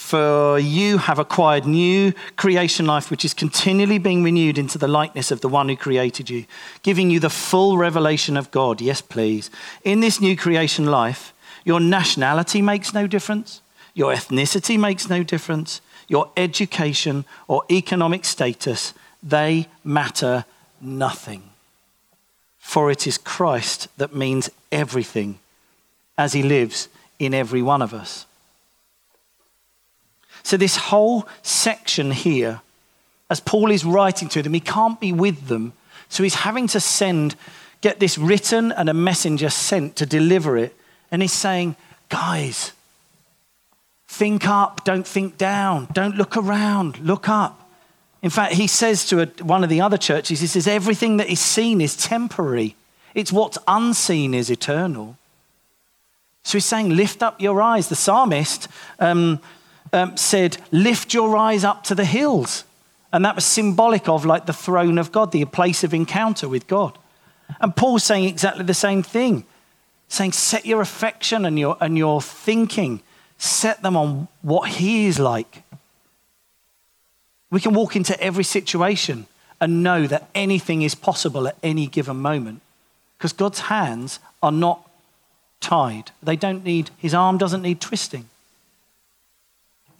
For 0.01 0.59
you 0.59 0.97
have 0.97 1.19
acquired 1.19 1.65
new 1.65 2.13
creation 2.35 2.85
life, 2.85 3.09
which 3.09 3.23
is 3.23 3.33
continually 3.33 3.97
being 3.97 4.23
renewed 4.23 4.57
into 4.57 4.77
the 4.77 4.87
likeness 4.87 5.31
of 5.31 5.39
the 5.39 5.47
one 5.47 5.69
who 5.69 5.77
created 5.77 6.29
you, 6.29 6.45
giving 6.83 7.09
you 7.09 7.21
the 7.21 7.29
full 7.29 7.77
revelation 7.77 8.35
of 8.35 8.51
God. 8.51 8.81
Yes, 8.81 8.99
please. 8.99 9.49
In 9.85 10.01
this 10.01 10.19
new 10.19 10.35
creation 10.35 10.85
life, 10.87 11.33
your 11.63 11.79
nationality 11.79 12.61
makes 12.61 12.93
no 12.93 13.07
difference, 13.07 13.61
your 13.93 14.13
ethnicity 14.13 14.77
makes 14.77 15.07
no 15.07 15.23
difference, 15.23 15.79
your 16.09 16.29
education 16.35 17.23
or 17.47 17.63
economic 17.71 18.25
status, 18.25 18.93
they 19.23 19.67
matter 19.81 20.43
nothing. 20.81 21.43
For 22.57 22.91
it 22.91 23.07
is 23.07 23.17
Christ 23.17 23.87
that 23.97 24.13
means 24.13 24.49
everything 24.73 25.39
as 26.17 26.33
he 26.33 26.43
lives 26.43 26.89
in 27.17 27.33
every 27.33 27.61
one 27.61 27.81
of 27.81 27.93
us. 27.93 28.25
So, 30.43 30.57
this 30.57 30.75
whole 30.75 31.27
section 31.43 32.11
here, 32.11 32.61
as 33.29 33.39
Paul 33.39 33.71
is 33.71 33.85
writing 33.85 34.29
to 34.29 34.41
them, 34.41 34.53
he 34.53 34.59
can't 34.59 34.99
be 34.99 35.13
with 35.13 35.47
them. 35.47 35.73
So, 36.09 36.23
he's 36.23 36.35
having 36.35 36.67
to 36.67 36.79
send, 36.79 37.35
get 37.81 37.99
this 37.99 38.17
written 38.17 38.71
and 38.71 38.89
a 38.89 38.93
messenger 38.93 39.49
sent 39.49 39.95
to 39.97 40.05
deliver 40.05 40.57
it. 40.57 40.75
And 41.11 41.21
he's 41.21 41.33
saying, 41.33 41.75
guys, 42.09 42.73
think 44.07 44.47
up, 44.47 44.83
don't 44.83 45.07
think 45.07 45.37
down, 45.37 45.87
don't 45.93 46.15
look 46.15 46.35
around, 46.35 46.99
look 46.99 47.29
up. 47.29 47.69
In 48.21 48.29
fact, 48.29 48.53
he 48.53 48.67
says 48.67 49.05
to 49.07 49.21
a, 49.21 49.25
one 49.43 49.63
of 49.63 49.69
the 49.69 49.81
other 49.81 49.97
churches, 49.97 50.41
he 50.41 50.47
says, 50.47 50.67
everything 50.67 51.17
that 51.17 51.29
is 51.29 51.39
seen 51.39 51.81
is 51.81 51.95
temporary, 51.95 52.75
it's 53.15 53.31
what's 53.31 53.57
unseen 53.67 54.33
is 54.33 54.49
eternal. 54.49 55.17
So 56.43 56.57
he's 56.57 56.65
saying, 56.65 56.95
lift 56.95 57.23
up 57.23 57.41
your 57.41 57.61
eyes. 57.61 57.89
The 57.89 57.95
psalmist 57.95 58.67
um, 58.99 59.39
um, 59.93 60.17
said, 60.17 60.57
Lift 60.71 61.13
your 61.13 61.35
eyes 61.37 61.63
up 61.63 61.83
to 61.85 61.95
the 61.95 62.05
hills. 62.05 62.63
And 63.13 63.25
that 63.25 63.35
was 63.35 63.45
symbolic 63.45 64.07
of 64.07 64.25
like 64.25 64.45
the 64.45 64.53
throne 64.53 64.97
of 64.97 65.11
God, 65.11 65.31
the 65.31 65.43
place 65.45 65.83
of 65.83 65.93
encounter 65.93 66.47
with 66.47 66.67
God. 66.67 66.97
And 67.59 67.75
Paul's 67.75 68.05
saying 68.05 68.23
exactly 68.25 68.63
the 68.63 68.73
same 68.73 69.03
thing, 69.03 69.45
saying, 70.07 70.31
Set 70.31 70.65
your 70.65 70.81
affection 70.81 71.45
and 71.45 71.59
your, 71.59 71.77
and 71.81 71.97
your 71.97 72.21
thinking, 72.21 73.01
set 73.37 73.81
them 73.81 73.97
on 73.97 74.27
what 74.41 74.69
He 74.69 75.07
is 75.07 75.19
like. 75.19 75.63
We 77.49 77.59
can 77.59 77.73
walk 77.73 77.97
into 77.97 78.19
every 78.21 78.45
situation 78.45 79.27
and 79.59 79.83
know 79.83 80.07
that 80.07 80.29
anything 80.33 80.81
is 80.81 80.95
possible 80.95 81.47
at 81.47 81.57
any 81.61 81.85
given 81.85 82.17
moment 82.17 82.61
because 83.17 83.33
God's 83.33 83.59
hands 83.59 84.19
are 84.41 84.51
not 84.51 84.89
tied. 85.59 86.11
They 86.23 86.35
don't 86.35 86.63
need, 86.63 86.89
his 86.97 87.13
arm 87.13 87.37
doesn't 87.37 87.61
need 87.61 87.79
twisting. 87.79 88.29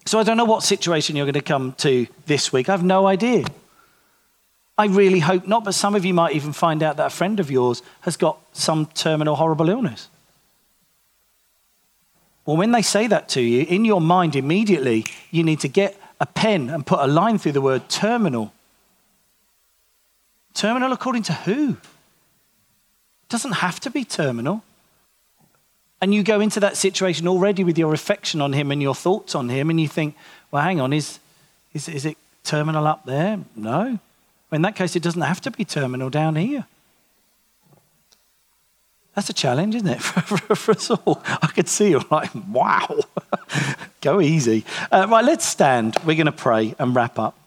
So 0.06 0.20
I 0.20 0.24
don't 0.24 0.38
know 0.38 0.46
what 0.46 0.64
situation 0.64 1.16
you're 1.16 1.26
going 1.26 1.34
to 1.34 1.42
come 1.42 1.74
to 1.74 2.08
this 2.26 2.52
week. 2.52 2.70
I 2.70 2.74
have 2.74 2.84
no 2.84 3.08
idea. 3.08 3.46
I 4.78 4.86
really 4.88 5.20
hope 5.20 5.48
not, 5.48 5.64
but 5.64 5.74
some 5.74 5.96
of 5.96 6.06
you 6.06 6.14
might 6.14 6.36
even 6.36 6.54
find 6.54 6.82
out 6.82 6.98
that 6.98 7.08
a 7.08 7.12
friend 7.12 7.40
of 7.40 7.52
yours 7.52 7.84
has 8.02 8.18
got 8.18 8.40
some 8.52 8.88
terminal 8.88 9.36
horrible 9.36 9.70
illness. 9.70 10.10
Well, 12.46 12.58
when 12.58 12.72
they 12.72 12.82
say 12.82 13.08
that 13.08 13.30
to 13.30 13.42
you, 13.42 13.66
in 13.68 13.86
your 13.86 14.02
mind 14.02 14.36
immediately, 14.36 15.06
you 15.30 15.44
need 15.44 15.60
to 15.60 15.68
get 15.68 16.00
a 16.20 16.26
pen 16.26 16.70
and 16.70 16.86
put 16.86 17.00
a 17.00 17.08
line 17.08 17.38
through 17.38 17.52
the 17.52 17.62
word 17.62 17.90
terminal. 17.90 18.54
Terminal 20.54 20.92
according 20.92 21.24
to 21.24 21.34
who? 21.34 21.70
It 21.72 23.30
doesn't 23.30 23.54
have 23.54 23.80
to 23.82 23.92
be 23.92 24.04
terminal. 24.04 24.64
And 26.02 26.14
you 26.14 26.24
go 26.24 26.42
into 26.42 26.60
that 26.60 26.78
situation 26.78 27.28
already 27.28 27.64
with 27.64 27.78
your 27.78 27.94
affection 27.94 28.42
on 28.42 28.54
him 28.54 28.72
and 28.72 28.82
your 28.82 28.96
thoughts 28.96 29.36
on 29.36 29.50
him, 29.50 29.70
and 29.70 29.80
you 29.80 29.88
think, 29.88 30.16
well, 30.50 30.64
hang 30.64 30.82
on, 30.82 30.94
is, 30.94 31.20
is, 31.74 31.88
is 31.88 32.06
it 32.06 32.18
terminal 32.44 32.88
up 32.88 33.06
there? 33.06 33.40
No. 33.56 34.00
In 34.52 34.64
that 34.64 34.76
case, 34.76 34.96
it 34.96 35.04
doesn't 35.04 35.22
have 35.22 35.40
to 35.42 35.52
be 35.52 35.64
terminal 35.64 36.10
down 36.10 36.36
here. 36.36 36.66
That's 39.16 39.30
a 39.30 39.34
challenge, 39.34 39.76
isn't 39.76 39.88
it, 39.88 40.02
for, 40.02 40.38
for, 40.38 40.56
for 40.56 40.72
us 40.72 40.90
all? 40.90 41.22
I 41.26 41.48
could 41.48 41.68
see 41.68 41.92
you 41.92 42.02
like, 42.10 42.32
wow, 42.50 43.00
go 44.02 44.22
easy. 44.22 44.66
Uh, 44.92 45.08
right, 45.10 45.24
let's 45.24 45.46
stand. 45.46 45.98
We're 46.06 46.16
going 46.16 46.26
to 46.26 46.32
pray 46.32 46.76
and 46.80 46.96
wrap 46.96 47.20
up. 47.20 47.38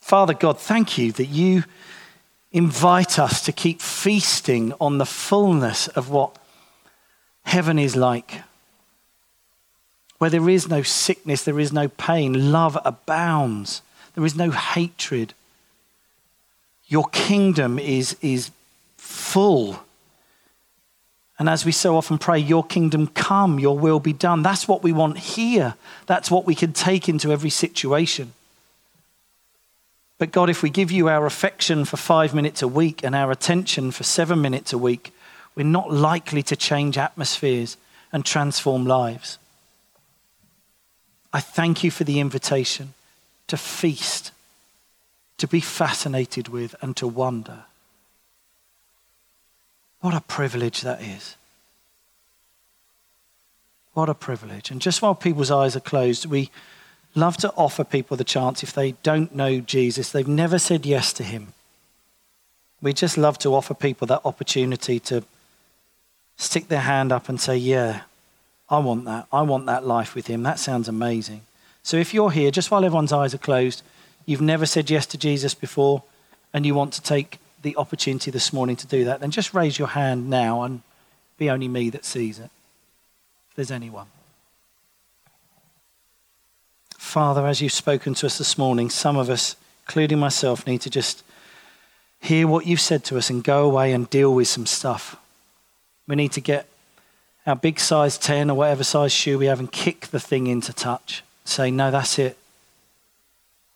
Father 0.00 0.34
God, 0.34 0.58
thank 0.58 0.98
you 0.98 1.12
that 1.12 1.26
you 1.26 1.64
invite 2.52 3.18
us 3.18 3.44
to 3.44 3.52
keep 3.52 3.80
feasting 3.80 4.72
on 4.80 4.98
the 4.98 5.06
fullness 5.06 5.88
of 5.88 6.10
what 6.10 6.36
heaven 7.44 7.78
is 7.78 7.96
like. 7.96 8.42
Where 10.18 10.30
there 10.30 10.48
is 10.48 10.68
no 10.68 10.82
sickness, 10.82 11.44
there 11.44 11.60
is 11.60 11.72
no 11.72 11.88
pain, 11.88 12.50
love 12.50 12.78
abounds, 12.84 13.82
there 14.14 14.24
is 14.24 14.34
no 14.34 14.50
hatred. 14.50 15.34
Your 16.86 17.04
kingdom 17.12 17.78
is, 17.78 18.16
is 18.20 18.50
full. 18.96 19.80
And 21.38 21.48
as 21.48 21.64
we 21.64 21.70
so 21.70 21.96
often 21.96 22.18
pray, 22.18 22.38
Your 22.38 22.64
kingdom 22.64 23.06
come, 23.06 23.60
Your 23.60 23.78
will 23.78 24.00
be 24.00 24.12
done. 24.12 24.42
That's 24.42 24.66
what 24.66 24.82
we 24.82 24.90
want 24.90 25.18
here. 25.18 25.74
That's 26.06 26.30
what 26.30 26.46
we 26.46 26.54
can 26.54 26.72
take 26.72 27.08
into 27.08 27.30
every 27.30 27.50
situation. 27.50 28.32
But 30.18 30.32
God, 30.32 30.50
if 30.50 30.62
we 30.62 30.70
give 30.70 30.90
you 30.90 31.08
our 31.08 31.26
affection 31.26 31.84
for 31.84 31.96
five 31.96 32.34
minutes 32.34 32.60
a 32.60 32.68
week 32.68 33.04
and 33.04 33.14
our 33.14 33.30
attention 33.30 33.92
for 33.92 34.02
seven 34.02 34.40
minutes 34.40 34.72
a 34.72 34.78
week, 34.78 35.14
we're 35.54 35.62
not 35.62 35.92
likely 35.92 36.42
to 36.44 36.56
change 36.56 36.98
atmospheres 36.98 37.76
and 38.12 38.24
transform 38.24 38.84
lives. 38.84 39.38
I 41.32 41.40
thank 41.40 41.84
you 41.84 41.90
for 41.90 42.04
the 42.04 42.20
invitation 42.20 42.94
to 43.46 43.56
feast, 43.56 44.32
to 45.36 45.46
be 45.46 45.60
fascinated 45.60 46.48
with, 46.48 46.74
and 46.82 46.96
to 46.96 47.06
wonder. 47.06 47.64
What 50.00 50.14
a 50.14 50.20
privilege 50.20 50.82
that 50.82 51.00
is. 51.00 51.36
What 53.94 54.08
a 54.08 54.14
privilege. 54.14 54.70
And 54.70 54.80
just 54.80 55.02
while 55.02 55.14
people's 55.14 55.50
eyes 55.50 55.76
are 55.76 55.80
closed, 55.80 56.26
we 56.26 56.50
love 57.14 57.36
to 57.38 57.52
offer 57.54 57.84
people 57.84 58.16
the 58.16 58.24
chance 58.24 58.62
if 58.62 58.72
they 58.72 58.92
don't 59.02 59.34
know 59.34 59.60
Jesus, 59.60 60.12
they've 60.12 60.28
never 60.28 60.58
said 60.58 60.86
yes 60.86 61.12
to 61.14 61.22
him. 61.22 61.52
We 62.80 62.92
just 62.92 63.18
love 63.18 63.38
to 63.40 63.54
offer 63.54 63.74
people 63.74 64.06
that 64.06 64.22
opportunity 64.24 65.00
to 65.00 65.24
stick 66.36 66.68
their 66.68 66.80
hand 66.80 67.10
up 67.12 67.28
and 67.28 67.40
say, 67.40 67.56
Yeah, 67.56 68.02
I 68.70 68.78
want 68.78 69.04
that. 69.06 69.26
I 69.32 69.42
want 69.42 69.66
that 69.66 69.86
life 69.86 70.14
with 70.14 70.26
him. 70.26 70.42
That 70.42 70.58
sounds 70.58 70.88
amazing. 70.88 71.42
So 71.82 71.96
if 71.96 72.12
you're 72.12 72.30
here, 72.30 72.50
just 72.50 72.70
while 72.70 72.84
everyone's 72.84 73.12
eyes 73.12 73.34
are 73.34 73.38
closed, 73.38 73.82
you've 74.26 74.40
never 74.40 74.66
said 74.66 74.90
yes 74.90 75.06
to 75.06 75.18
Jesus 75.18 75.54
before, 75.54 76.02
and 76.52 76.66
you 76.66 76.74
want 76.74 76.92
to 76.94 77.02
take 77.02 77.38
the 77.62 77.76
opportunity 77.76 78.30
this 78.30 78.52
morning 78.52 78.76
to 78.76 78.86
do 78.86 79.04
that, 79.04 79.20
then 79.20 79.30
just 79.30 79.54
raise 79.54 79.78
your 79.78 79.88
hand 79.88 80.30
now 80.30 80.62
and 80.62 80.82
be 81.38 81.50
only 81.50 81.68
me 81.68 81.90
that 81.90 82.04
sees 82.04 82.38
it. 82.38 82.50
If 83.50 83.56
there's 83.56 83.70
anyone. 83.70 84.06
Father, 87.08 87.46
as 87.46 87.62
you've 87.62 87.72
spoken 87.72 88.12
to 88.12 88.26
us 88.26 88.36
this 88.36 88.58
morning, 88.58 88.90
some 88.90 89.16
of 89.16 89.30
us, 89.30 89.56
including 89.86 90.18
myself, 90.18 90.66
need 90.66 90.82
to 90.82 90.90
just 90.90 91.24
hear 92.20 92.46
what 92.46 92.66
you've 92.66 92.82
said 92.82 93.02
to 93.04 93.16
us 93.16 93.30
and 93.30 93.42
go 93.42 93.64
away 93.64 93.94
and 93.94 94.10
deal 94.10 94.34
with 94.34 94.46
some 94.46 94.66
stuff. 94.66 95.16
We 96.06 96.16
need 96.16 96.32
to 96.32 96.42
get 96.42 96.68
our 97.46 97.56
big 97.56 97.80
size 97.80 98.18
10 98.18 98.50
or 98.50 98.58
whatever 98.58 98.84
size 98.84 99.10
shoe 99.10 99.38
we 99.38 99.46
have 99.46 99.58
and 99.58 99.72
kick 99.72 100.08
the 100.08 100.20
thing 100.20 100.48
into 100.48 100.74
touch. 100.74 101.24
Say, 101.46 101.70
no, 101.70 101.90
that's 101.90 102.18
it. 102.18 102.36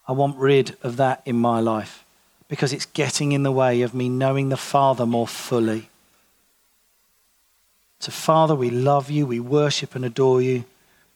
I 0.06 0.12
want 0.12 0.36
rid 0.36 0.76
of 0.82 0.98
that 0.98 1.22
in 1.24 1.36
my 1.36 1.58
life 1.58 2.04
because 2.48 2.74
it's 2.74 2.84
getting 2.84 3.32
in 3.32 3.44
the 3.44 3.50
way 3.50 3.80
of 3.80 3.94
me 3.94 4.10
knowing 4.10 4.50
the 4.50 4.58
Father 4.58 5.06
more 5.06 5.26
fully. 5.26 5.88
So, 7.98 8.12
Father, 8.12 8.54
we 8.54 8.68
love 8.68 9.10
you, 9.10 9.24
we 9.24 9.40
worship 9.40 9.94
and 9.94 10.04
adore 10.04 10.42
you, 10.42 10.64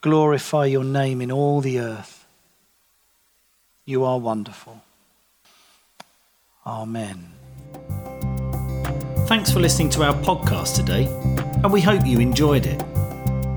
glorify 0.07 0.67
your 0.67 0.85
name 0.85 1.21
in 1.21 1.33
all 1.33 1.61
the 1.61 1.81
earth. 1.81 2.25
You 3.85 4.05
are 4.05 4.21
wonderful. 4.21 4.81
Amen. 6.65 7.33
Thanks 9.27 9.51
for 9.51 9.59
listening 9.59 9.91
to 9.91 10.05
our 10.05 10.15
podcast 10.23 10.77
today, 10.77 11.07
and 11.65 11.73
we 11.73 11.81
hope 11.81 12.07
you 12.07 12.21
enjoyed 12.21 12.67
it. 12.67 12.81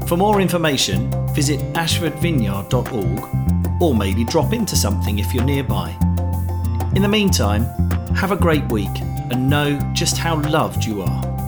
For 0.08 0.18
more 0.18 0.42
information, 0.42 1.12
visit 1.36 1.60
ashfordvineyard.org 1.74 3.80
or 3.80 3.94
maybe 3.94 4.24
drop 4.24 4.52
into 4.52 4.76
something 4.76 5.20
if 5.20 5.36
you're 5.36 5.44
nearby. 5.44 5.96
In 6.96 7.04
the 7.04 7.08
meantime, 7.08 7.66
have 8.16 8.32
a 8.32 8.36
great 8.36 8.68
week 8.72 8.90
and 9.30 9.48
know 9.48 9.80
just 9.94 10.18
how 10.18 10.42
loved 10.42 10.84
you 10.84 11.04
are. 11.04 11.39